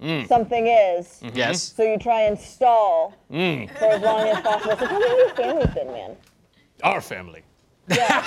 mm. 0.02 0.28
something 0.28 0.68
is, 0.68 1.20
mm-hmm. 1.22 1.38
yes. 1.38 1.74
so 1.74 1.84
you 1.84 1.98
try 1.98 2.22
and 2.22 2.40
stall 2.40 3.14
mm. 3.32 3.70
for 3.78 3.86
as 3.86 4.02
long 4.02 4.28
as 4.28 4.42
possible. 4.42 4.78
So 4.78 4.88
tell 4.88 5.00
me 5.00 5.08
how 5.08 5.18
your 5.18 5.30
family's 5.30 5.74
been, 5.74 5.88
man. 5.88 6.16
Our 6.84 7.02
family. 7.02 7.44
How's, 7.90 8.26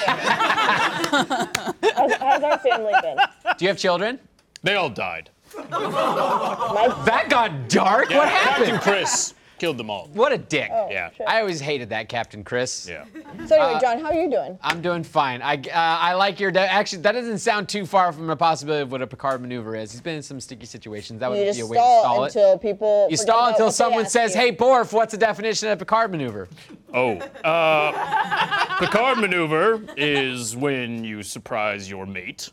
how's 2.15 2.43
our 2.43 2.59
family 2.59 2.93
been? 3.01 3.17
Do 3.57 3.65
you 3.65 3.69
have 3.69 3.79
children? 3.79 4.19
They 4.65 4.75
all 4.75 4.91
died. 4.91 5.31
My, 5.57 7.03
That 7.07 7.27
got 7.29 7.69
dark. 7.69 8.11
what 8.11 8.29
Captain 8.29 8.65
happened? 8.67 8.81
Chris 8.83 9.35
killed 9.59 9.79
them 9.79 9.91
all. 9.91 10.09
What 10.13 10.33
a 10.33 10.39
dick. 10.39 10.69
Yeah. 10.91 11.11
shit. 11.11 11.25
I 11.29 11.39
always 11.39 11.61
hated 11.61 11.91
that 11.91 12.09
Captain 12.09 12.43
Chris. 12.43 12.89
Yeah. 12.89 13.05
so 13.47 13.55
anyway, 13.63 13.79
John, 13.81 14.01
how 14.01 14.07
are 14.07 14.15
you 14.15 14.29
doing? 14.29 14.59
I'm 14.61 14.83
doing 14.83 15.05
fine. 15.05 15.41
I, 15.41 15.55
uh, 15.55 15.71
I 15.73 16.15
like 16.15 16.41
your. 16.41 16.51
De- 16.51 16.59
actually, 16.59 17.03
that 17.03 17.13
doesn't 17.13 17.39
sound 17.39 17.69
too 17.69 17.87
far 17.87 18.13
from 18.13 18.29
a 18.31 18.35
possibility 18.35 18.83
of 18.83 18.91
what 18.91 19.03
a 19.03 19.07
Picard 19.07 19.41
maneuver 19.41 19.77
is. 19.77 19.93
He's 19.93 20.01
been 20.01 20.17
in 20.17 20.23
some 20.23 20.41
sticky 20.41 20.67
situations. 20.67 21.21
That 21.21 21.31
would 21.31 21.39
You 21.39 21.45
be 21.45 21.51
just 21.51 21.61
a 21.61 21.67
way 21.67 21.77
to 21.77 21.81
stall, 21.81 22.03
stall 22.03 22.25
it. 22.25 22.27
until 22.27 22.59
people. 22.59 23.07
You 23.09 23.17
stall 23.17 23.49
until 23.51 23.71
someone 23.71 24.07
says, 24.07 24.35
you. 24.35 24.41
"Hey, 24.41 24.53
Borf, 24.53 24.93
what's 24.93 25.13
the 25.13 25.19
definition 25.19 25.69
of 25.69 25.77
a 25.81 25.85
Picard 25.85 26.11
maneuver?" 26.11 26.49
Oh, 26.93 27.13
uh, 27.45 28.79
Picard 28.81 29.19
maneuver 29.19 29.81
is 29.97 30.57
when 30.57 31.05
you 31.05 31.23
surprise 31.23 31.89
your 31.89 32.05
mate 32.05 32.51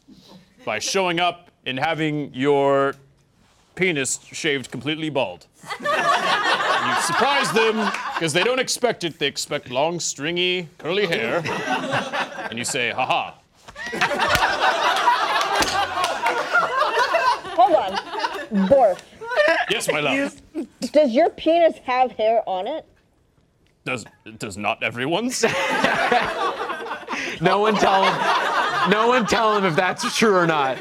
by 0.63 0.77
showing 0.77 1.19
up 1.19 1.48
and 1.69 1.79
having 1.79 2.33
your 2.33 2.95
penis 3.75 4.19
shaved 4.31 4.71
completely 4.71 5.09
bald. 5.09 5.45
you 5.79 7.01
surprise 7.03 7.51
them 7.53 7.75
because 8.15 8.33
they 8.33 8.43
don't 8.43 8.59
expect 8.59 9.03
it. 9.03 9.19
They 9.19 9.27
expect 9.27 9.69
long, 9.69 9.99
stringy, 9.99 10.67
curly 10.79 11.05
hair. 11.05 11.41
And 12.49 12.57
you 12.57 12.65
say, 12.65 12.89
haha. 12.89 13.33
Hold 17.55 17.75
on. 17.75 18.67
Borf, 18.67 18.99
Yes, 19.69 19.87
my 19.91 19.99
love. 19.99 20.41
does 20.91 21.11
your 21.11 21.29
penis 21.29 21.75
have 21.85 22.11
hair 22.13 22.41
on 22.47 22.65
it? 22.67 22.83
Does, 23.85 24.05
does 24.39 24.57
not 24.57 24.81
everyone's? 24.81 25.45
No 27.41 27.59
one 27.59 27.75
tell 27.75 28.03
him. 28.03 28.89
No 28.91 29.07
one 29.07 29.25
tell 29.25 29.55
him 29.57 29.63
if 29.65 29.75
that's 29.75 30.17
true 30.17 30.35
or 30.35 30.47
not. 30.47 30.77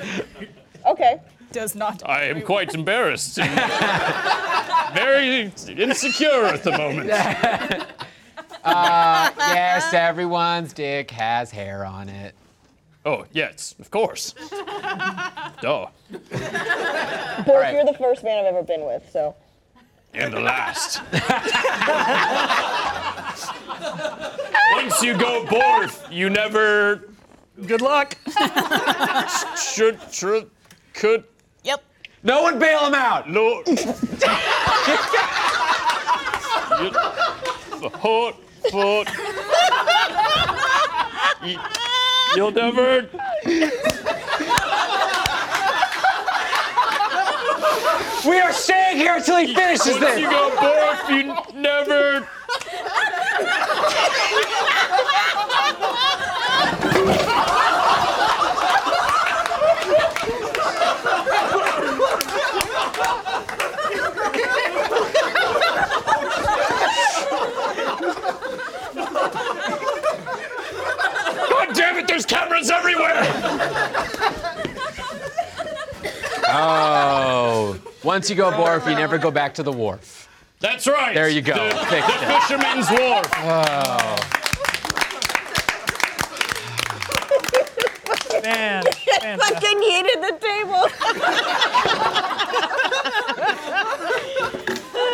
Okay. 0.88 1.20
Does 1.53 1.74
not. 1.74 2.03
I 2.07 2.24
am 2.24 2.42
quite 2.42 2.74
embarrassed 2.74 3.38
and 3.38 3.51
very 4.94 5.53
insecure 5.68 6.44
at 6.44 6.62
the 6.62 6.72
moment. 6.72 7.11
Uh, 8.64 9.31
yes, 9.38 9.94
everyone's 9.94 10.72
dick 10.72 11.11
has 11.12 11.51
hair 11.51 11.87
on 11.87 12.09
it. 12.09 12.35
Oh, 13.07 13.24
yes, 13.33 13.74
of 13.79 13.90
course. 13.90 14.35
Duh. 15.62 15.62
Borf, 15.62 15.90
right. 17.46 17.72
you're 17.72 17.85
the 17.85 17.96
first 17.98 18.24
man 18.24 18.40
I've 18.40 18.46
ever 18.46 18.64
been 18.64 18.85
with, 18.85 19.09
so. 19.11 19.35
And 20.12 20.35
the 20.35 20.40
last. 20.40 21.01
Once 24.74 25.03
you 25.03 25.16
go 25.16 25.44
borf, 25.46 26.12
you 26.12 26.29
never 26.29 27.05
Good 27.66 27.81
luck. 27.81 28.16
should, 29.59 29.98
should, 30.12 30.51
could, 30.98 31.22
Yep. 31.62 31.82
No 32.24 32.42
one 32.42 32.58
bail 32.58 32.80
him 32.87 32.94
out. 32.94 33.30
no. 33.30 33.62
You- 36.80 36.90
the 37.80 37.88
hot 37.94 38.34
foot. 38.70 39.08
You, 41.48 41.58
you'll 42.37 42.50
never. 42.50 43.08
We 48.26 48.40
are 48.40 48.52
staying 48.52 48.96
here 48.98 49.14
until 49.16 49.37
he 49.38 49.54
finishes 49.54 49.87
Once 49.92 50.00
this. 50.00 50.18
you 50.20 50.28
go 50.28 50.50
borf, 50.56 51.08
you 51.54 51.61
never. 51.61 52.28
cameras 72.28 72.70
everywhere. 72.70 73.22
oh. 76.48 77.78
Once 78.04 78.30
you 78.30 78.36
go 78.36 78.56
wharf, 78.56 78.86
you 78.86 78.94
never 78.94 79.18
go 79.18 79.30
back 79.30 79.54
to 79.54 79.62
the 79.62 79.72
wharf. 79.72 80.28
That's 80.60 80.86
right. 80.86 81.14
There 81.14 81.28
you 81.28 81.42
go. 81.42 81.54
The, 81.54 81.74
the 81.74 82.02
fisherman's 82.26 82.90
wharf. 82.90 83.30
Oh. 83.36 84.16
Man. 88.42 88.84
Fucking 89.20 89.82
heated 89.82 90.22
the 90.22 90.36
table. 90.40 90.88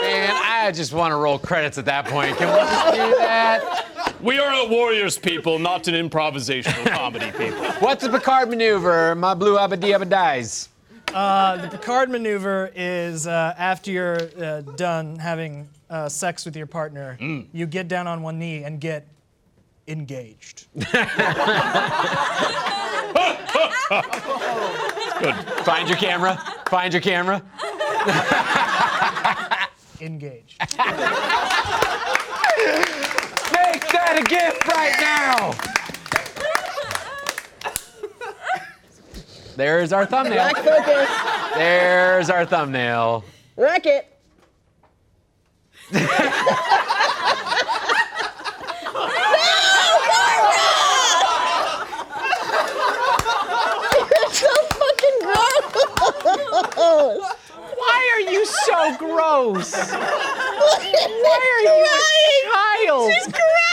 Man, 0.02 0.30
I 0.32 0.72
just 0.74 0.92
want 0.92 1.12
to 1.12 1.16
roll 1.16 1.38
credits 1.38 1.78
at 1.78 1.84
that 1.86 2.06
point. 2.06 2.36
Can 2.36 2.48
we 2.48 2.58
just 2.60 2.94
do 2.94 3.16
that? 3.18 4.03
We 4.24 4.38
are 4.38 4.64
a 4.64 4.68
warriors 4.70 5.18
people, 5.18 5.58
not 5.58 5.86
an 5.86 6.08
improvisational 6.08 6.86
comedy 6.96 7.30
people. 7.32 7.62
What's 7.72 8.04
a 8.04 8.08
Picard 8.10 8.48
maneuver? 8.48 9.14
My 9.14 9.34
blue 9.34 9.58
abadi 9.58 10.08
dies. 10.08 10.70
Uh, 11.12 11.58
the 11.58 11.68
Picard 11.68 12.08
maneuver 12.08 12.72
is 12.74 13.26
uh, 13.26 13.54
after 13.58 13.90
you're 13.90 14.30
uh, 14.42 14.62
done 14.76 15.16
having 15.16 15.68
uh, 15.90 16.08
sex 16.08 16.46
with 16.46 16.56
your 16.56 16.64
partner, 16.64 17.18
you 17.52 17.66
get 17.66 17.86
down 17.86 18.06
on 18.06 18.22
one 18.22 18.38
knee 18.38 18.64
and 18.64 18.80
get 18.80 19.06
engaged. 19.88 20.68
Good. 20.74 20.86
Find 25.66 25.86
your 25.86 25.98
camera. 25.98 26.42
Find 26.70 26.94
your 26.94 27.02
camera. 27.02 27.42
Engaged. 30.00 30.66
A 34.12 34.22
gift 34.22 34.68
right 34.68 34.94
now. 35.00 35.54
There's 39.56 39.92
our 39.92 40.06
thumbnail. 40.06 40.50
Focus. 40.50 41.10
There's 41.54 42.30
our 42.30 42.46
thumbnail. 42.46 43.24
Wreck 43.56 43.86
it. 43.86 44.06
It's 54.26 54.38
so 54.40 54.48
fucking 54.48 55.18
gross. 55.22 55.64
Why 57.76 57.98
are 58.14 58.20
you 58.32 58.44
so 58.46 58.96
gross? 58.98 59.72
Why 59.74 61.38
are 61.52 61.62
you 61.62 61.76
a 61.84 62.00
child? 62.86 63.12
She's 63.12 63.28
crying. 63.32 63.64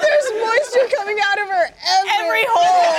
There's 0.00 0.28
moisture 0.40 0.86
coming 0.96 1.18
out 1.22 1.38
of 1.40 1.48
her 1.48 1.64
every, 1.64 2.10
Every 2.24 2.44
hole. 2.48 2.94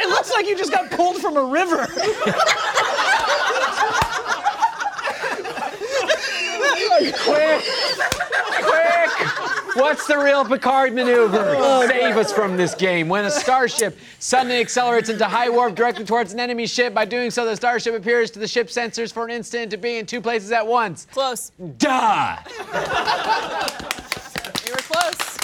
It 0.00 0.08
looks 0.08 0.30
like 0.30 0.46
you 0.46 0.56
just 0.56 0.72
got 0.72 0.90
pulled 0.90 1.16
from 1.18 1.36
a 1.36 1.44
river. 1.44 1.86
Quick! 7.24 7.62
Quick! 8.62 9.12
What's 10.38 10.50
the 10.50 10.56
Picard 10.56 10.94
maneuver? 10.94 11.56
Oh, 11.58 11.86
save 11.88 12.16
us 12.16 12.32
from 12.32 12.56
this 12.56 12.72
game. 12.74 13.08
When 13.08 13.24
a 13.24 13.30
starship 13.30 13.98
suddenly 14.20 14.60
accelerates 14.60 15.08
into 15.08 15.24
high 15.24 15.48
warp 15.50 15.74
directly 15.74 16.04
towards 16.04 16.32
an 16.32 16.38
enemy 16.38 16.68
ship, 16.68 16.94
by 16.94 17.04
doing 17.04 17.32
so, 17.32 17.44
the 17.44 17.56
starship 17.56 17.94
appears 17.94 18.30
to 18.32 18.38
the 18.38 18.46
ship's 18.46 18.72
sensors 18.76 19.12
for 19.12 19.24
an 19.24 19.30
instant 19.32 19.72
to 19.72 19.76
be 19.76 19.96
in 19.98 20.06
two 20.06 20.20
places 20.20 20.52
at 20.52 20.64
once. 20.64 21.06
Close. 21.10 21.50
Duh! 21.78 22.36
You 24.66 24.72
were 24.74 24.82
close. 24.82 25.38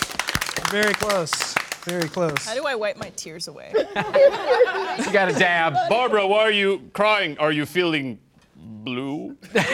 Very 0.70 0.92
close. 0.94 1.54
Very 1.84 2.08
close. 2.08 2.44
How 2.44 2.54
do 2.54 2.64
I 2.66 2.74
wipe 2.74 2.98
my 2.98 3.08
tears 3.16 3.48
away? 3.48 3.72
You 3.74 5.12
got 5.12 5.28
a 5.28 5.32
dab. 5.36 5.74
Barbara, 5.88 6.26
why 6.26 6.40
are 6.40 6.50
you 6.52 6.88
crying? 6.92 7.36
Are 7.38 7.50
you 7.50 7.66
feeling 7.66 8.18
blue? 8.56 9.36
that 9.54 9.70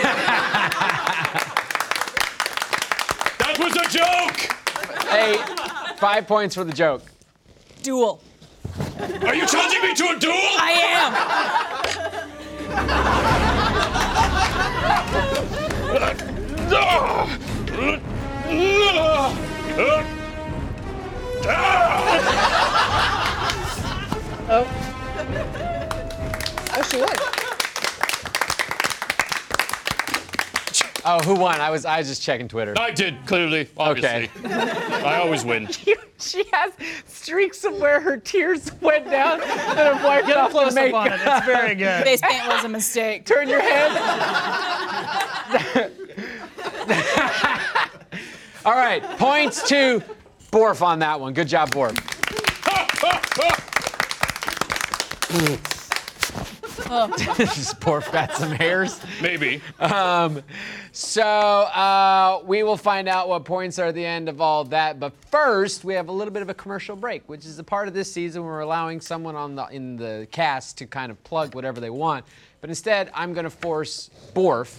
was 3.59 3.75
a 3.77 3.89
joke! 3.91 4.60
Hey, 5.11 5.37
five 5.97 6.29
points 6.29 6.55
for 6.55 6.63
the 6.63 6.73
joke. 6.73 7.03
Duel. 7.83 8.23
Are 9.27 9.35
you 9.35 9.45
challenging 9.47 9.83
me 9.83 9.95
to 9.95 10.05
a 10.05 10.19
duel? 10.19 10.35
I 10.35 10.71
am. 13.43 13.50
I 31.71 31.73
was 31.73 31.85
I 31.85 31.99
was 31.99 32.09
just 32.09 32.21
checking 32.21 32.49
Twitter. 32.49 32.75
I 32.77 32.91
did, 32.91 33.25
clearly, 33.27 33.69
obviously. 33.77 34.29
I 34.45 35.21
always 35.23 35.45
win. 35.45 35.69
She 36.21 36.45
has 36.53 36.73
streaks 37.07 37.65
of 37.65 37.79
where 37.79 37.99
her 37.99 38.19
tears 38.19 38.71
went 38.83 39.07
down 39.07 39.39
that 39.39 39.95
have 39.95 40.05
wiped 40.05 40.27
Get 40.27 40.37
a 40.37 40.41
off 40.41 40.49
the 40.53 40.59
close 40.59 40.77
up 40.77 40.93
on 40.93 41.07
it. 41.07 41.11
makeup. 41.13 41.37
It's 41.39 41.47
very 41.47 41.75
good. 41.75 42.05
Face 42.05 42.21
paint 42.21 42.47
was 42.47 42.63
a 42.63 42.69
mistake. 42.69 43.25
Turn 43.25 43.49
your 43.49 43.63
head. 43.63 43.91
All 48.67 48.75
right, 48.75 49.03
points 49.19 49.67
to 49.71 50.03
Borf 50.53 50.83
on 50.83 50.99
that 50.99 51.19
one. 51.19 51.33
Good 51.33 51.49
job, 51.49 51.71
Borf. 51.71 51.97
This 56.91 57.73
Borf 57.75 58.11
got 58.13 58.35
some 58.35 58.51
hairs. 58.51 59.01
Maybe. 59.23 59.61
Um, 59.79 60.43
so 60.93 61.23
uh, 61.23 62.43
we 62.45 62.63
will 62.65 62.77
find 62.77 63.09
out 63.09 63.29
what 63.29 63.45
points 63.45 63.79
are 63.79 63.87
at 63.87 63.95
the 63.95 64.05
end 64.05 64.29
of 64.29 64.41
all 64.41 64.65
that. 64.65 64.99
But 64.99 65.13
first, 65.31 65.85
we 65.85 65.95
have 65.95 66.09
a 66.09 66.13
little 66.13 66.33
bit 66.33 66.43
of 66.43 66.49
a 66.49 66.55
commercial 66.55 66.97
break, 66.97 67.23
which 67.29 67.47
is 67.47 67.59
a 67.61 67.65
part 67.65 67.87
of 67.87 67.95
this 67.95 68.13
season. 68.13 68.43
Where 68.43 68.53
we're 68.55 68.61
allowing 68.61 69.01
someone 69.01 69.37
on 69.37 69.55
the 69.55 69.67
in 69.69 69.97
the 69.97 70.27
cast 70.33 70.79
to 70.79 70.87
kind 70.87 71.13
of 71.13 71.23
plug 71.23 71.55
whatever 71.55 71.81
they 71.81 71.91
want. 71.91 72.25
But 72.61 72.71
instead, 72.71 73.11
I'm 73.15 73.33
going 73.33 73.45
to 73.45 73.51
force 73.51 74.11
Borf 74.35 74.77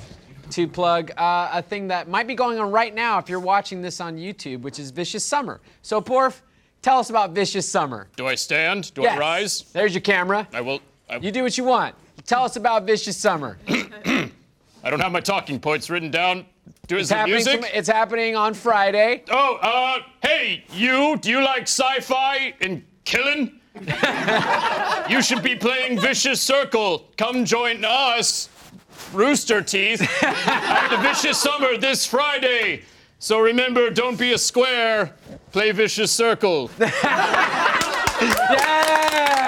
to 0.51 0.67
plug 0.67 1.11
uh, 1.17 1.49
a 1.53 1.61
thing 1.61 1.87
that 1.87 2.09
might 2.09 2.27
be 2.27 2.35
going 2.35 2.59
on 2.59 2.71
right 2.71 2.93
now 2.93 3.19
if 3.19 3.29
you're 3.29 3.39
watching 3.39 3.81
this 3.81 4.01
on 4.01 4.17
YouTube, 4.17 4.61
which 4.61 4.79
is 4.79 4.91
Vicious 4.91 5.23
Summer. 5.25 5.61
So 5.81 6.01
Borf, 6.01 6.41
tell 6.81 6.99
us 6.99 7.09
about 7.09 7.31
Vicious 7.31 7.67
Summer. 7.69 8.09
Do 8.17 8.27
I 8.27 8.35
stand? 8.35 8.93
Do 8.93 9.01
Yes. 9.03 9.15
I 9.15 9.19
rise? 9.19 9.61
There's 9.71 9.93
your 9.93 10.01
camera. 10.01 10.45
I 10.53 10.59
will. 10.59 10.81
You 11.19 11.31
do 11.31 11.43
what 11.43 11.57
you 11.57 11.63
want. 11.63 11.95
Tell 12.25 12.43
us 12.43 12.55
about 12.55 12.85
Vicious 12.85 13.17
Summer. 13.17 13.57
I 13.67 14.89
don't 14.89 14.99
have 14.99 15.11
my 15.11 15.19
talking 15.19 15.59
points 15.59 15.89
written 15.89 16.09
down. 16.11 16.45
Do 16.87 16.97
It's 16.97 17.11
it 17.11 17.15
happening, 17.15 17.35
music? 17.35 17.61
tom- 17.61 17.69
it's 17.73 17.89
happening 17.89 18.35
on 18.35 18.53
Friday. 18.53 19.23
Oh, 19.29 19.55
uh, 19.61 19.99
hey, 20.23 20.63
you, 20.73 21.17
do 21.17 21.29
you 21.29 21.43
like 21.43 21.63
sci-fi 21.63 22.53
and 22.61 22.83
killing? 23.03 23.59
you 25.09 25.21
should 25.21 25.43
be 25.43 25.55
playing 25.55 25.99
Vicious 25.99 26.41
Circle. 26.41 27.07
Come 27.17 27.45
join 27.45 27.83
us, 27.85 28.49
Rooster 29.13 29.61
Teeth, 29.61 30.01
at 30.23 30.89
the 30.89 30.97
Vicious 30.97 31.37
Summer 31.39 31.77
this 31.77 32.05
Friday. 32.05 32.83
So 33.19 33.39
remember, 33.39 33.89
don't 33.89 34.17
be 34.17 34.33
a 34.33 34.37
square. 34.37 35.13
Play 35.51 35.71
Vicious 35.71 36.11
Circle. 36.11 36.69
Yes! 38.21 39.40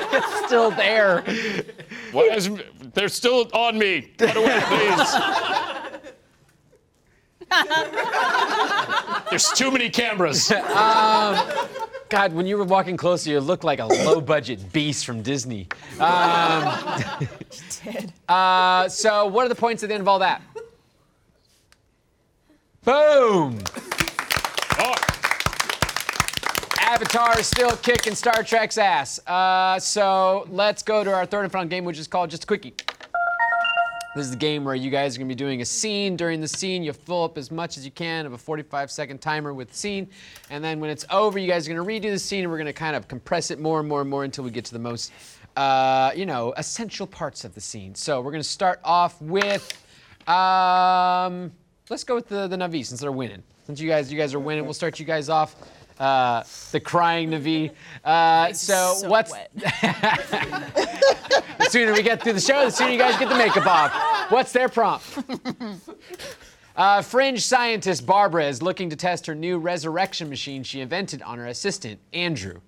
It's 0.00 0.46
still 0.46 0.70
there. 0.70 1.22
What 2.12 2.36
is, 2.36 2.50
they're 2.94 3.08
still 3.08 3.48
on 3.52 3.78
me. 3.78 4.02
Cut 4.18 4.36
away, 4.36 4.60
please. 4.66 5.14
There's 9.30 9.50
too 9.52 9.70
many 9.70 9.90
cameras. 9.90 10.52
God, 12.08 12.32
when 12.32 12.46
you 12.46 12.56
were 12.56 12.64
walking 12.64 12.96
closer, 12.96 13.30
you 13.30 13.40
looked 13.40 13.64
like 13.64 13.80
a 13.80 13.86
low-budget 13.86 14.72
beast 14.72 15.04
from 15.06 15.22
Disney. 15.22 15.66
Um, 15.98 16.72
uh, 18.28 18.88
so, 18.88 19.26
what 19.26 19.46
are 19.46 19.48
the 19.48 19.54
points 19.54 19.82
at 19.82 19.88
the 19.88 19.94
end 19.94 20.02
of 20.02 20.08
all 20.08 20.18
that? 20.20 20.42
Boom! 22.84 23.58
Oh, 24.78 24.94
Avatar 26.94 27.40
is 27.40 27.48
still 27.48 27.76
kicking 27.78 28.14
Star 28.14 28.44
Trek's 28.44 28.78
ass. 28.78 29.18
Uh, 29.26 29.80
so 29.80 30.46
let's 30.48 30.80
go 30.80 31.02
to 31.02 31.12
our 31.12 31.26
third 31.26 31.42
and 31.42 31.50
final 31.50 31.66
game, 31.66 31.84
which 31.84 31.98
is 31.98 32.06
called 32.06 32.30
Just 32.30 32.44
a 32.44 32.46
Quickie. 32.46 32.72
This 34.14 34.26
is 34.26 34.30
the 34.30 34.36
game 34.36 34.62
where 34.62 34.76
you 34.76 34.92
guys 34.92 35.16
are 35.16 35.18
gonna 35.18 35.28
be 35.28 35.34
doing 35.34 35.60
a 35.60 35.64
scene. 35.64 36.14
During 36.14 36.40
the 36.40 36.46
scene, 36.46 36.84
you 36.84 36.92
fill 36.92 37.24
up 37.24 37.36
as 37.36 37.50
much 37.50 37.76
as 37.76 37.84
you 37.84 37.90
can 37.90 38.26
of 38.26 38.32
a 38.32 38.38
45 38.38 38.92
second 38.92 39.20
timer 39.20 39.52
with 39.52 39.74
scene. 39.74 40.08
And 40.50 40.62
then 40.62 40.78
when 40.78 40.88
it's 40.88 41.04
over, 41.10 41.36
you 41.36 41.48
guys 41.48 41.66
are 41.66 41.74
gonna 41.74 41.84
redo 41.84 42.12
the 42.12 42.18
scene 42.18 42.44
and 42.44 42.52
we're 42.52 42.58
gonna 42.58 42.72
kind 42.72 42.94
of 42.94 43.08
compress 43.08 43.50
it 43.50 43.58
more 43.58 43.80
and 43.80 43.88
more 43.88 44.00
and 44.00 44.08
more 44.08 44.22
until 44.22 44.44
we 44.44 44.52
get 44.52 44.64
to 44.66 44.72
the 44.72 44.78
most, 44.78 45.10
uh, 45.56 46.12
you 46.14 46.26
know, 46.26 46.54
essential 46.56 47.08
parts 47.08 47.44
of 47.44 47.56
the 47.56 47.60
scene. 47.60 47.96
So 47.96 48.20
we're 48.20 48.30
gonna 48.30 48.44
start 48.44 48.78
off 48.84 49.20
with, 49.20 49.84
um, 50.28 51.50
let's 51.90 52.04
go 52.04 52.14
with 52.14 52.28
the, 52.28 52.46
the 52.46 52.56
Na'vi 52.56 52.86
since 52.86 53.00
they're 53.00 53.10
winning. 53.10 53.42
Since 53.66 53.80
you 53.80 53.88
guys 53.88 54.12
you 54.12 54.18
guys 54.18 54.32
are 54.32 54.38
winning, 54.38 54.62
we'll 54.62 54.74
start 54.74 55.00
you 55.00 55.04
guys 55.04 55.28
off. 55.28 55.56
Uh, 55.98 56.42
the 56.72 56.80
crying 56.80 57.30
Na'vi. 57.30 57.70
Uh, 58.04 58.52
so, 58.52 58.96
so 58.98 59.08
what's 59.08 59.32
the 59.54 59.70
sooner 61.68 61.92
we 61.92 62.02
get 62.02 62.22
through 62.22 62.32
the 62.32 62.40
show, 62.40 62.64
the 62.64 62.70
sooner 62.70 62.90
you 62.90 62.98
guys 62.98 63.18
get 63.18 63.28
the 63.28 63.36
makeup 63.36 63.66
off. 63.66 64.30
What's 64.30 64.52
their 64.52 64.68
prompt? 64.68 65.18
Uh, 66.76 67.00
fringe 67.02 67.40
scientist 67.40 68.04
Barbara 68.04 68.46
is 68.46 68.60
looking 68.60 68.90
to 68.90 68.96
test 68.96 69.26
her 69.26 69.34
new 69.36 69.58
resurrection 69.58 70.28
machine 70.28 70.64
she 70.64 70.80
invented 70.80 71.22
on 71.22 71.38
her 71.38 71.46
assistant, 71.46 72.00
Andrew. 72.12 72.60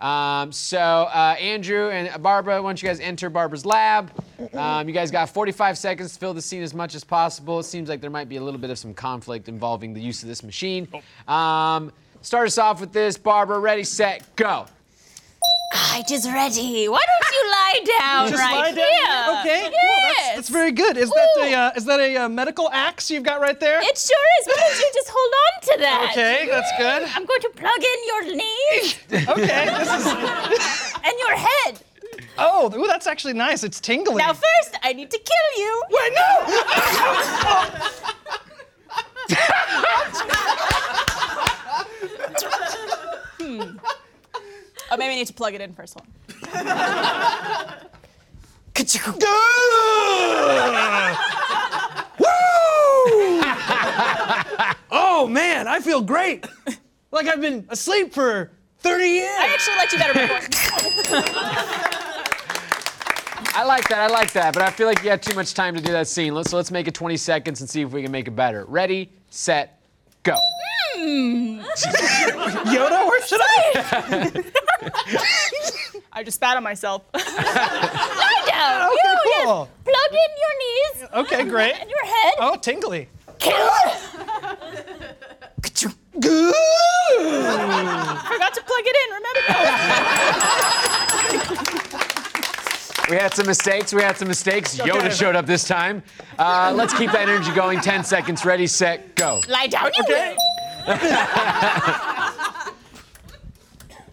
Um, 0.00 0.50
so, 0.50 0.80
uh, 0.80 1.36
Andrew 1.38 1.90
and 1.90 2.20
Barbara, 2.20 2.60
why 2.60 2.70
don't 2.70 2.82
you 2.82 2.88
guys 2.88 2.98
enter 2.98 3.30
Barbara's 3.30 3.64
lab? 3.64 4.10
Um, 4.52 4.88
you 4.88 4.92
guys 4.92 5.12
got 5.12 5.30
45 5.30 5.78
seconds 5.78 6.12
to 6.12 6.18
fill 6.18 6.34
the 6.34 6.42
scene 6.42 6.64
as 6.64 6.74
much 6.74 6.96
as 6.96 7.04
possible. 7.04 7.60
It 7.60 7.64
seems 7.64 7.88
like 7.88 8.00
there 8.00 8.10
might 8.10 8.28
be 8.28 8.34
a 8.34 8.42
little 8.42 8.58
bit 8.58 8.70
of 8.70 8.80
some 8.80 8.94
conflict 8.94 9.48
involving 9.48 9.94
the 9.94 10.00
use 10.00 10.24
of 10.24 10.28
this 10.28 10.42
machine. 10.42 10.88
Um, 11.28 11.92
start 12.22 12.46
us 12.46 12.58
off 12.58 12.80
with 12.80 12.92
this. 12.92 13.16
Barbara, 13.18 13.58
ready, 13.58 13.84
set, 13.84 14.34
go. 14.36 14.66
I 15.74 16.02
just 16.06 16.26
ready. 16.26 16.88
Why 16.88 17.00
don't 17.00 17.34
you 17.34 17.50
lie 17.50 17.80
down 17.98 18.28
Just 18.28 18.42
right 18.42 18.56
lie 18.56 18.72
down. 18.72 18.76
here? 18.76 19.40
Okay. 19.40 19.62
Yes. 19.62 19.72
Cool. 19.72 20.02
That's, 20.02 20.34
that's 20.36 20.48
very 20.50 20.72
good. 20.72 20.96
Is 20.98 21.08
that 21.10 21.28
Ooh. 21.38 21.42
a 21.42 21.54
uh, 21.54 21.70
is 21.76 21.84
that 21.86 22.00
a 22.00 22.16
uh, 22.16 22.28
medical 22.28 22.70
axe 22.70 23.10
you've 23.10 23.22
got 23.22 23.40
right 23.40 23.58
there? 23.58 23.80
It 23.80 23.96
sure 23.98 24.16
is. 24.40 24.46
Why 24.46 24.54
don't 24.58 24.78
you 24.78 24.90
just 24.92 25.08
hold 25.10 25.32
on 25.34 25.60
to 25.62 25.76
that? 25.80 26.08
Okay, 26.12 26.46
that's 26.50 26.70
good. 26.76 27.08
I'm 27.14 27.24
going 27.24 27.40
to 27.40 27.50
plug 27.56 27.82
in 27.82 28.06
your 28.06 28.22
knees 28.36 28.98
Okay. 29.28 29.66
Is. 29.66 29.88
and 31.04 31.14
your 31.18 31.36
head. 31.36 31.80
Oh, 32.38 32.70
ooh, 32.74 32.86
that's 32.86 33.06
actually 33.06 33.34
nice. 33.34 33.62
It's 33.62 33.80
tingling. 33.80 34.18
Now, 34.18 34.32
first, 34.32 34.76
I 34.82 34.92
need 34.92 35.10
to 35.10 35.18
kill 35.18 35.64
you. 35.64 35.82
Wait, 35.90 36.12
no! 36.14 36.46
Oh, 44.92 44.96
maybe 44.98 45.14
I 45.14 45.16
need 45.16 45.26
to 45.28 45.32
plug 45.32 45.54
it 45.54 45.62
in 45.62 45.72
first. 45.72 45.98
Hold 45.98 46.06
on. 46.06 46.12
oh 54.90 55.26
man, 55.30 55.66
I 55.66 55.80
feel 55.80 56.02
great. 56.02 56.46
Like 57.10 57.26
I've 57.26 57.40
been 57.40 57.66
asleep 57.70 58.12
for 58.12 58.50
30 58.80 59.04
years. 59.06 59.30
I 59.38 59.46
actually 59.54 59.76
liked 59.76 59.92
you 59.94 59.98
better 59.98 60.12
before. 60.12 61.22
I 63.54 63.64
like 63.64 63.88
that. 63.88 63.98
I 63.98 64.08
like 64.08 64.32
that. 64.32 64.52
But 64.52 64.62
I 64.62 64.70
feel 64.70 64.86
like 64.86 65.02
you 65.02 65.08
had 65.08 65.22
too 65.22 65.34
much 65.34 65.54
time 65.54 65.74
to 65.74 65.80
do 65.80 65.92
that 65.92 66.06
scene. 66.06 66.34
Let's, 66.34 66.50
so 66.50 66.56
let's 66.58 66.70
make 66.70 66.86
it 66.86 66.94
20 66.94 67.16
seconds 67.16 67.62
and 67.62 67.70
see 67.70 67.80
if 67.80 67.92
we 67.92 68.02
can 68.02 68.12
make 68.12 68.28
it 68.28 68.36
better. 68.36 68.66
Ready, 68.66 69.10
set, 69.30 69.81
go. 70.22 70.36
Hmm. 70.96 71.60
Yoda, 72.68 73.06
where 73.08 73.22
should 73.26 73.40
I? 73.42 74.44
I 76.12 76.22
just 76.22 76.36
spat 76.36 76.56
on 76.56 76.62
myself. 76.62 77.02
lie 77.14 78.42
down. 78.46 78.88
Okay, 78.88 78.96
you, 79.02 79.44
cool. 79.44 79.68
Plug 79.84 80.12
in 80.12 80.30
your 80.42 80.54
knees 80.60 81.08
Okay, 81.14 81.44
great. 81.48 81.74
and 81.80 81.88
your 81.90 82.04
head. 82.04 82.34
Oh, 82.40 82.56
tingly. 82.56 83.08
Kill. 83.38 83.70
Forgot 87.22 88.54
to 88.54 88.62
plug 88.62 88.84
it 88.84 88.96
in. 89.02 89.08
Remember? 91.54 91.78
We 93.12 93.18
had 93.18 93.34
some 93.34 93.46
mistakes. 93.46 93.92
We 93.92 94.00
had 94.00 94.16
some 94.16 94.28
mistakes. 94.28 94.78
Yoda 94.78 95.12
showed 95.12 95.36
up 95.36 95.44
this 95.44 95.68
time. 95.68 96.02
Uh, 96.38 96.72
let's 96.74 96.94
keep 96.94 97.12
that 97.12 97.28
energy 97.28 97.52
going. 97.52 97.78
10 97.78 98.04
seconds. 98.04 98.42
Ready, 98.42 98.66
set, 98.66 99.14
go. 99.16 99.38
Lie 99.50 99.66
down. 99.66 99.90
You 99.94 100.02
Okay. 100.02 100.34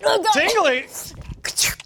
Oh, 0.04 0.22
God. 0.22 0.34
Tingly. 0.34 0.86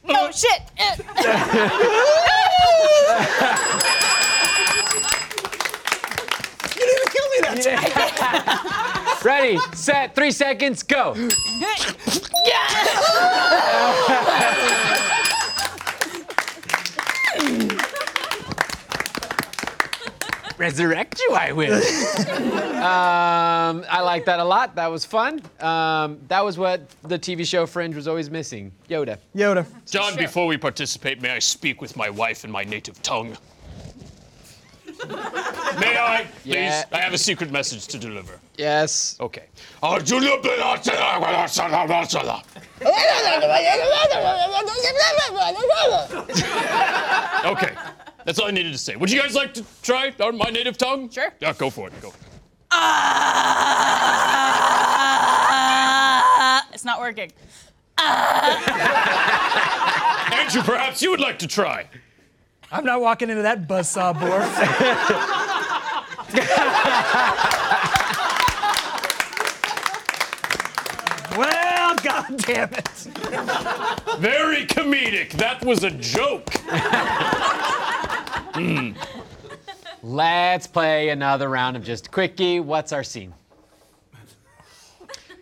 Oh 0.10 0.32
shit. 0.32 0.62
You 6.76 6.80
didn't 6.80 6.96
even 6.96 7.10
kill 7.14 7.28
me 7.30 7.38
that 7.42 7.62
time. 8.18 8.44
Ready, 9.24 9.60
set, 9.74 10.16
three 10.16 10.32
seconds, 10.32 10.82
go. 10.82 11.14
Resurrect 20.64 21.20
you, 21.20 21.36
I 21.36 21.52
will. 21.52 21.74
um, 22.78 23.84
I 23.90 24.00
like 24.00 24.24
that 24.24 24.40
a 24.40 24.44
lot. 24.46 24.76
That 24.76 24.90
was 24.90 25.04
fun. 25.04 25.42
Um, 25.60 26.22
that 26.30 26.42
was 26.46 26.58
what 26.58 26.90
the 27.02 27.20
TV 27.20 27.46
show 27.46 27.66
Fringe 27.66 27.94
was 27.94 28.08
always 28.08 28.30
missing. 28.30 28.72
Yoda. 28.90 29.18
Yoda. 29.36 29.66
John, 29.86 30.16
before 30.16 30.48
we 30.48 30.56
participate, 30.58 31.22
may 31.22 31.32
I 31.32 31.40
speak 31.40 31.82
with 31.82 31.98
my 31.98 32.10
wife 32.10 32.46
in 32.46 32.52
my 32.52 32.64
native 32.64 33.02
tongue? 33.02 33.36
may 35.06 35.98
I, 35.98 36.28
please? 36.44 36.56
Yeah. 36.56 36.86
I 36.94 37.00
have 37.00 37.14
a 37.14 37.18
secret 37.18 37.52
message 37.52 37.86
to 37.88 37.98
deliver. 37.98 38.40
Yes. 38.58 39.18
Okay. 39.20 39.48
Okay. 47.46 47.76
That's 48.26 48.40
all 48.40 48.48
I 48.48 48.52
needed 48.52 48.72
to 48.72 48.78
say. 48.78 48.96
Would 48.96 49.12
you 49.12 49.22
guys 49.22 49.36
like 49.36 49.54
to 49.56 49.66
try 49.82 50.14
our, 50.20 50.32
my 50.32 50.50
native 50.50 50.78
tongue? 50.78 51.10
Sure. 51.10 51.34
Yeah, 51.40 51.54
go 51.54 51.70
for 51.70 51.88
it. 51.88 52.02
Go. 52.02 52.14
Uh, 52.72 52.80
it's 56.74 56.86
not 56.86 57.00
working. 57.00 57.32
Uh. 57.98 58.60
Andrew, 60.34 60.64
perhaps 60.64 61.02
you 61.02 61.12
would 61.12 61.20
like 61.20 61.40
to 61.40 61.48
try. 61.48 61.86
I'm 62.72 62.86
not 62.86 63.02
walking 63.02 63.30
into 63.30 63.44
that 63.44 63.68
buzzsaw 63.68 64.20
bore. 64.20 64.30
well, 71.38 71.96
god 71.98 72.38
damn 72.38 72.74
it. 72.74 72.88
Very 74.18 74.66
comedic. 74.66 75.34
That 75.34 75.64
was 75.64 75.84
a 75.84 75.92
joke. 75.92 76.50
Mm. 78.54 78.96
Let's 80.02 80.68
play 80.68 81.10
another 81.10 81.50
round 81.50 81.76
of 81.78 81.84
just 81.84 82.12
quickie. 82.12 82.60
What's 82.60 82.92
our 82.92 83.04
scene? 83.04 83.34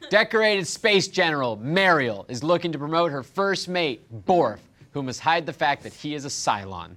Decorated 0.10 0.68
space 0.68 1.08
general 1.08 1.56
Mariel 1.56 2.26
is 2.28 2.44
looking 2.44 2.72
to 2.72 2.78
promote 2.78 3.12
her 3.12 3.24
first 3.24 3.70
mate, 3.70 4.02
Borf, 4.26 4.60
who 4.92 5.02
must 5.04 5.20
hide 5.22 5.46
the 5.46 5.54
fact 5.54 5.84
that 5.84 5.94
he 5.94 6.16
is 6.16 6.26
a 6.26 6.30
Cylon. 6.30 6.96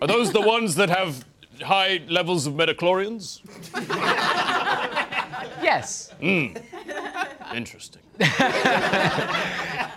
Are 0.00 0.08
those 0.08 0.32
the 0.32 0.40
ones 0.40 0.74
that 0.74 0.90
have 0.90 1.24
high 1.62 2.00
levels 2.08 2.46
of 2.46 2.54
midi-chlorians? 2.56 3.40
Yes. 5.62 6.10
Hmm. 6.20 6.56
Interesting. 7.54 8.02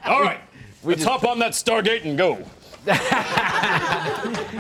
All 0.06 0.22
right. 0.22 0.40
Let's 0.84 1.04
hop 1.04 1.24
on 1.24 1.40
that 1.40 1.54
Stargate 1.54 2.06
and 2.06 2.18
go. 2.18 2.46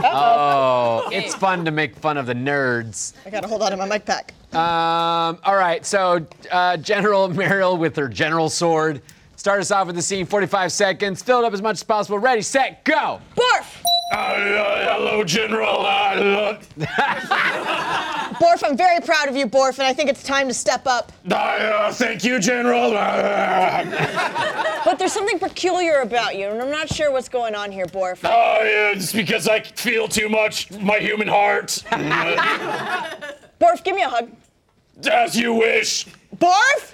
Oh, 0.05 1.09
it's 1.11 1.35
fun 1.35 1.65
to 1.65 1.71
make 1.71 1.95
fun 1.95 2.17
of 2.17 2.25
the 2.25 2.33
nerds. 2.33 3.13
I 3.25 3.29
gotta 3.29 3.47
hold 3.47 3.61
on 3.61 3.71
to 3.71 3.77
my 3.77 3.87
mic 3.87 4.05
pack. 4.05 4.33
Um, 4.53 5.39
all 5.43 5.55
right, 5.55 5.85
so 5.85 6.25
uh, 6.51 6.77
General 6.77 7.27
Mariel 7.29 7.77
with 7.77 7.95
her 7.95 8.07
general 8.07 8.49
sword. 8.49 9.01
Start 9.35 9.59
us 9.59 9.71
off 9.71 9.87
with 9.87 9.95
the 9.95 10.01
scene, 10.01 10.25
45 10.25 10.71
seconds. 10.71 11.21
Fill 11.21 11.39
it 11.39 11.45
up 11.45 11.53
as 11.53 11.61
much 11.61 11.75
as 11.75 11.83
possible. 11.83 12.19
Ready, 12.19 12.41
set, 12.41 12.83
go. 12.85 13.19
Borf! 13.35 13.83
Hello, 14.13 15.23
General. 15.23 15.77
Borf, 18.39 18.63
I'm 18.63 18.77
very 18.77 18.99
proud 18.99 19.27
of 19.27 19.35
you, 19.35 19.47
Borf, 19.47 19.79
and 19.79 19.87
I 19.87 19.93
think 19.93 20.09
it's 20.09 20.23
time 20.23 20.47
to 20.47 20.53
step 20.53 20.85
up. 20.85 21.11
uh, 21.35 21.91
thank 21.91 22.23
you, 22.23 22.39
General. 22.39 22.91
But 24.85 24.99
there's 24.99 25.13
something 25.13 25.39
peculiar 25.39 26.01
about 26.01 26.35
you, 26.37 26.47
and 26.49 26.61
I'm 26.61 26.69
not 26.69 26.89
sure 26.89 27.09
what's 27.09 27.29
going 27.29 27.55
on 27.55 27.71
here, 27.71 27.85
Borf. 27.85 28.19
Oh, 28.23 28.59
yeah, 28.63 28.91
it's 28.91 29.13
because 29.13 29.47
I 29.47 29.61
feel 29.61 30.09
too 30.09 30.27
much 30.27 30.69
my 30.71 30.97
human 30.97 31.27
heart. 31.27 31.83
Borf, 33.59 33.83
give 33.83 33.95
me 33.95 34.01
a 34.03 34.09
hug. 34.09 34.29
As 35.11 35.35
you 35.35 35.53
wish. 35.53 36.07
Borf? 36.37 36.93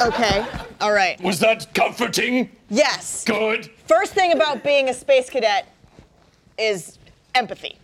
okay, 0.08 0.46
all 0.80 0.92
right. 0.92 1.20
Was 1.22 1.38
that 1.40 1.72
comforting? 1.74 2.50
Yes. 2.70 3.24
Good. 3.24 3.70
First 3.86 4.14
thing 4.14 4.32
about 4.32 4.64
being 4.64 4.88
a 4.88 4.94
space 4.94 5.28
cadet 5.30 5.68
is 6.58 6.98
empathy. 7.34 7.76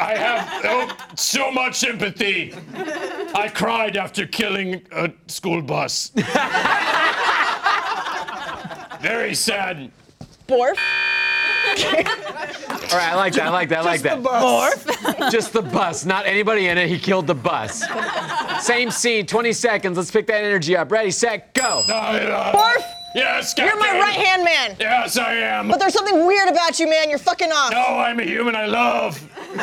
I 0.00 0.14
have 0.14 0.60
oh, 0.64 0.96
so 1.16 1.50
much 1.50 1.82
empathy. 1.84 2.54
I 3.34 3.50
cried 3.52 3.96
after 3.96 4.26
killing 4.26 4.82
a 4.92 5.10
school 5.26 5.60
bus. 5.62 6.10
Very 9.00 9.34
sad. 9.34 9.90
Borf? 10.46 10.78
All 11.84 12.98
right, 12.98 13.12
I 13.12 13.14
like 13.14 13.32
that. 13.34 13.46
I 13.46 13.50
like 13.50 13.68
that. 13.70 13.78
I 13.78 13.82
like 13.82 14.02
that. 14.02 14.18
Morph. 14.22 15.30
Just 15.32 15.52
the 15.52 15.62
bus, 15.62 16.04
not 16.04 16.26
anybody 16.26 16.68
in 16.68 16.78
it. 16.78 16.88
He 16.88 16.98
killed 16.98 17.26
the 17.26 17.34
bus. 17.34 17.82
Same 18.60 18.90
scene, 18.90 19.26
20 19.26 19.52
seconds. 19.52 19.96
Let's 19.96 20.10
pick 20.10 20.26
that 20.28 20.44
energy 20.44 20.76
up. 20.76 20.90
Ready, 20.90 21.10
set, 21.10 21.52
go. 21.54 21.82
Barf, 21.88 22.82
Yes, 23.16 23.54
you're 23.56 23.78
my 23.78 23.98
right 23.98 24.14
hand 24.14 24.44
man. 24.44 24.76
Yes, 24.78 25.16
I 25.16 25.32
am. 25.36 25.68
But 25.68 25.80
there's 25.80 25.94
something 25.94 26.26
weird 26.26 26.50
about 26.50 26.78
you, 26.78 26.86
man. 26.86 27.08
You're 27.08 27.18
fucking 27.18 27.50
off. 27.50 27.70
No, 27.70 27.78
I'm 27.78 28.20
a 28.20 28.24
human. 28.24 28.54
I 28.54 28.66
love. 28.66 29.16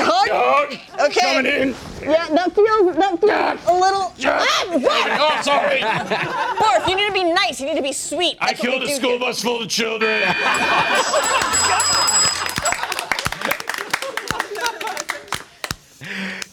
Hug? 0.00 0.28
Dog. 0.28 0.72
Okay. 1.08 1.20
Coming 1.20 1.52
in. 1.52 1.74
Yeah, 2.00 2.28
that 2.30 2.54
feels 2.54 2.96
that 2.96 3.20
feels 3.20 3.60
a 3.66 3.74
little. 3.78 4.14
Yes. 4.16 4.48
Ah! 4.48 4.64
Oh, 5.20 5.42
sorry. 5.42 5.80
Barf, 5.80 6.88
you 6.88 6.96
need 6.96 7.08
to 7.08 7.12
be 7.12 7.24
nice. 7.30 7.60
You 7.60 7.66
need 7.66 7.76
to 7.76 7.82
be 7.82 7.92
sweet. 7.92 8.38
I 8.40 8.54
That's 8.54 8.60
what 8.62 8.70
killed 8.70 8.82
a 8.84 8.88
school 8.88 9.10
here. 9.10 9.18
bus 9.20 9.42
full 9.42 9.60
of 9.60 9.68
children. 9.68 10.22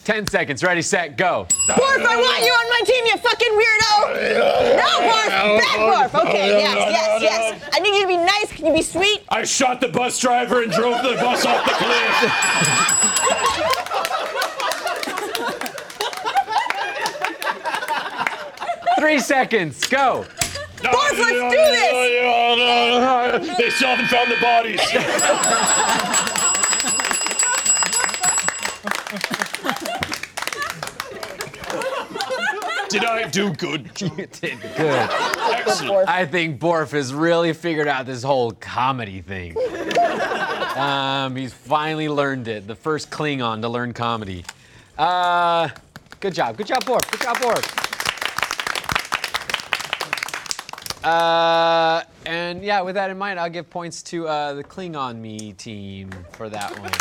Ten 0.08 0.26
seconds. 0.26 0.64
Ready, 0.64 0.80
set, 0.80 1.18
go. 1.18 1.46
Barf, 1.68 1.78
I 1.78 2.16
want 2.16 2.42
you 2.42 2.50
on 2.50 2.70
my 2.70 2.80
team, 2.86 3.04
you 3.04 3.18
fucking 3.18 3.52
weirdo. 3.52 4.08
No, 4.38 4.88
Barf. 5.04 5.28
Back, 5.58 5.76
Barf. 5.76 6.14
Okay, 6.26 6.48
yes, 6.62 6.76
yes, 6.90 7.20
yes. 7.22 7.68
I 7.74 7.80
need 7.80 7.94
you 7.94 8.00
to 8.00 8.08
be 8.08 8.16
nice. 8.16 8.50
Can 8.50 8.64
you 8.64 8.72
be 8.72 8.80
sweet? 8.80 9.20
I 9.28 9.44
shot 9.44 9.82
the 9.82 9.88
bus 9.88 10.18
driver 10.18 10.62
and 10.62 10.72
drove 10.72 11.02
the 11.02 11.12
bus 11.16 11.44
off 11.44 11.62
the 11.66 11.72
cliff. 11.72 12.32
Three 18.98 19.18
seconds. 19.18 19.86
Go. 19.88 20.24
Barf, 20.78 21.18
let's 21.18 21.54
do 21.54 21.60
this. 23.44 23.58
They 23.58 23.68
still 23.68 23.88
haven't 23.88 24.08
found 24.08 24.30
the 24.30 24.40
bodies. 24.40 24.80
Did 32.98 33.08
I 33.08 33.28
do 33.28 33.52
good? 33.52 33.90
You 34.00 34.26
did 34.26 34.60
good. 34.76 35.10
Excellent. 35.10 36.08
I 36.08 36.26
think 36.26 36.60
Borf 36.60 36.90
has 36.92 37.14
really 37.14 37.52
figured 37.52 37.86
out 37.86 38.06
this 38.06 38.22
whole 38.22 38.50
comedy 38.52 39.20
thing. 39.20 39.56
Um, 40.76 41.36
he's 41.36 41.52
finally 41.52 42.08
learned 42.08 42.48
it. 42.48 42.66
The 42.66 42.74
first 42.74 43.10
Klingon 43.10 43.62
to 43.62 43.68
learn 43.68 43.92
comedy. 43.92 44.44
Uh, 44.96 45.68
good 46.20 46.34
job. 46.34 46.56
Good 46.56 46.66
job, 46.66 46.82
Borf. 46.84 47.08
Good 47.10 47.20
job, 47.20 47.36
Borf. 47.36 47.84
Uh, 51.04 52.02
and 52.26 52.64
yeah, 52.64 52.80
with 52.80 52.96
that 52.96 53.10
in 53.10 53.18
mind, 53.18 53.38
I'll 53.38 53.50
give 53.50 53.70
points 53.70 54.02
to 54.04 54.26
uh, 54.26 54.54
the 54.54 54.64
Klingon 54.64 55.18
me 55.20 55.52
team 55.52 56.10
for 56.32 56.48
that 56.48 56.72
one. 56.78 56.92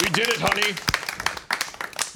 We 0.00 0.08
did 0.10 0.28
it, 0.30 0.40
honey. 0.40 0.99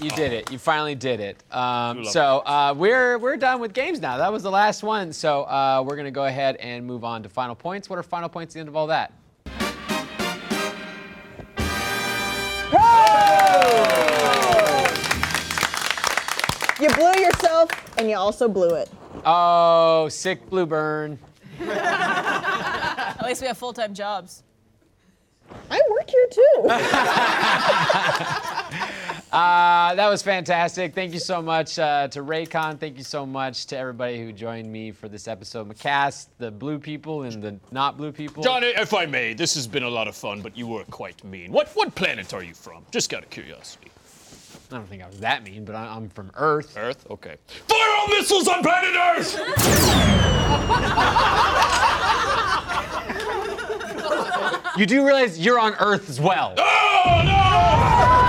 You 0.01 0.11
did 0.11 0.33
it. 0.33 0.51
You 0.51 0.59
finally 0.59 0.95
did 0.95 1.21
it. 1.21 1.43
Um, 1.55 2.05
so 2.05 2.39
uh, 2.39 2.75
we're 2.77 3.19
we're 3.19 3.37
done 3.37 3.61
with 3.61 3.73
games 3.73 4.01
now. 4.01 4.19
That 4.19 4.33
was 4.33 4.43
the 4.43 4.51
last 4.51 4.83
one. 4.83 5.13
So 5.13 5.43
uh, 5.43 5.85
we're 5.87 5.97
gonna 5.97 6.11
go 6.11 6.25
ahead 6.25 6.57
and 6.57 6.85
move 6.85 7.05
on 7.05 7.23
to 7.23 7.29
final 7.29 7.55
points. 7.55 7.89
What 7.89 7.99
are 7.99 8.03
final 8.03 8.29
points 8.29 8.53
at 8.53 8.55
the 8.55 8.61
end 8.61 8.69
of 8.69 8.77
all 8.77 8.89
that? 8.89 9.13
You 16.81 16.89
blew 16.91 17.13
yourself, 17.23 17.71
and 17.99 18.11
you 18.11 18.17
also 18.17 18.49
blew 18.49 18.75
it. 18.75 18.91
Oh, 19.25 20.09
sick 20.11 20.51
blue 20.51 20.67
burn. 20.67 21.21
At 21.61 23.23
least 23.25 23.43
we 23.43 23.47
have 23.47 23.57
full-time 23.57 23.95
jobs. 23.95 24.43
I 25.71 25.81
work 25.89 26.11
here 26.11 26.27
too. 26.31 26.69
Uh, 29.35 29.95
that 29.97 30.09
was 30.09 30.23
fantastic. 30.23 30.95
Thank 30.95 31.13
you 31.13 31.19
so 31.19 31.43
much 31.43 31.77
uh, 31.81 32.07
to 32.07 32.23
Raycon. 32.23 32.79
Thank 32.79 32.97
you 32.97 33.03
so 33.03 33.27
much 33.27 33.67
to 33.67 33.77
everybody 33.77 34.23
who 34.23 34.31
joined 34.31 34.71
me 34.71 34.93
for 34.93 35.09
this 35.09 35.27
episode. 35.27 35.69
McCast, 35.69 36.29
the 36.39 36.53
blue 36.53 36.79
people 36.79 37.25
and 37.25 37.43
the 37.43 37.59
not 37.73 37.97
blue 37.97 38.13
people. 38.13 38.45
Johnny, 38.45 38.69
if 38.69 38.95
I 38.95 39.07
may, 39.07 39.35
this 39.35 39.57
has 39.57 39.67
been 39.67 39.83
a 39.83 39.89
lot 39.89 40.07
of 40.07 40.15
fun, 40.15 40.41
but 40.41 40.57
you 40.57 40.69
were 40.69 40.85
quite 40.85 41.25
mean. 41.25 41.51
What 41.51 41.69
what 41.75 41.93
planet 41.97 42.33
are 42.33 42.45
you 42.45 42.55
from? 42.55 42.87
Just 42.93 43.13
out 43.13 43.25
of 43.25 43.31
curiosity. 43.31 43.91
I 44.71 44.77
don't 44.77 44.89
think 44.89 45.03
I 45.03 45.09
was 45.09 45.19
that 45.19 45.43
mean, 45.43 45.65
but 45.65 45.75
I, 45.75 45.87
I'm 45.97 46.09
from 46.11 46.31
Earth. 46.37 46.77
Earth? 46.77 47.05
Okay. 47.11 47.35
Fire 47.67 47.97
all 47.99 48.09
missiles 48.11 48.47
on 48.47 48.63
planet 48.63 48.95
Earth! 48.95 49.37
You 54.77 54.87
do 54.87 55.05
realize 55.05 55.39
you're 55.39 55.59
on 55.59 55.75
Earth 55.81 56.09
as 56.09 56.21
well. 56.21 56.55
Oh 56.57 57.23
no! 57.25 58.24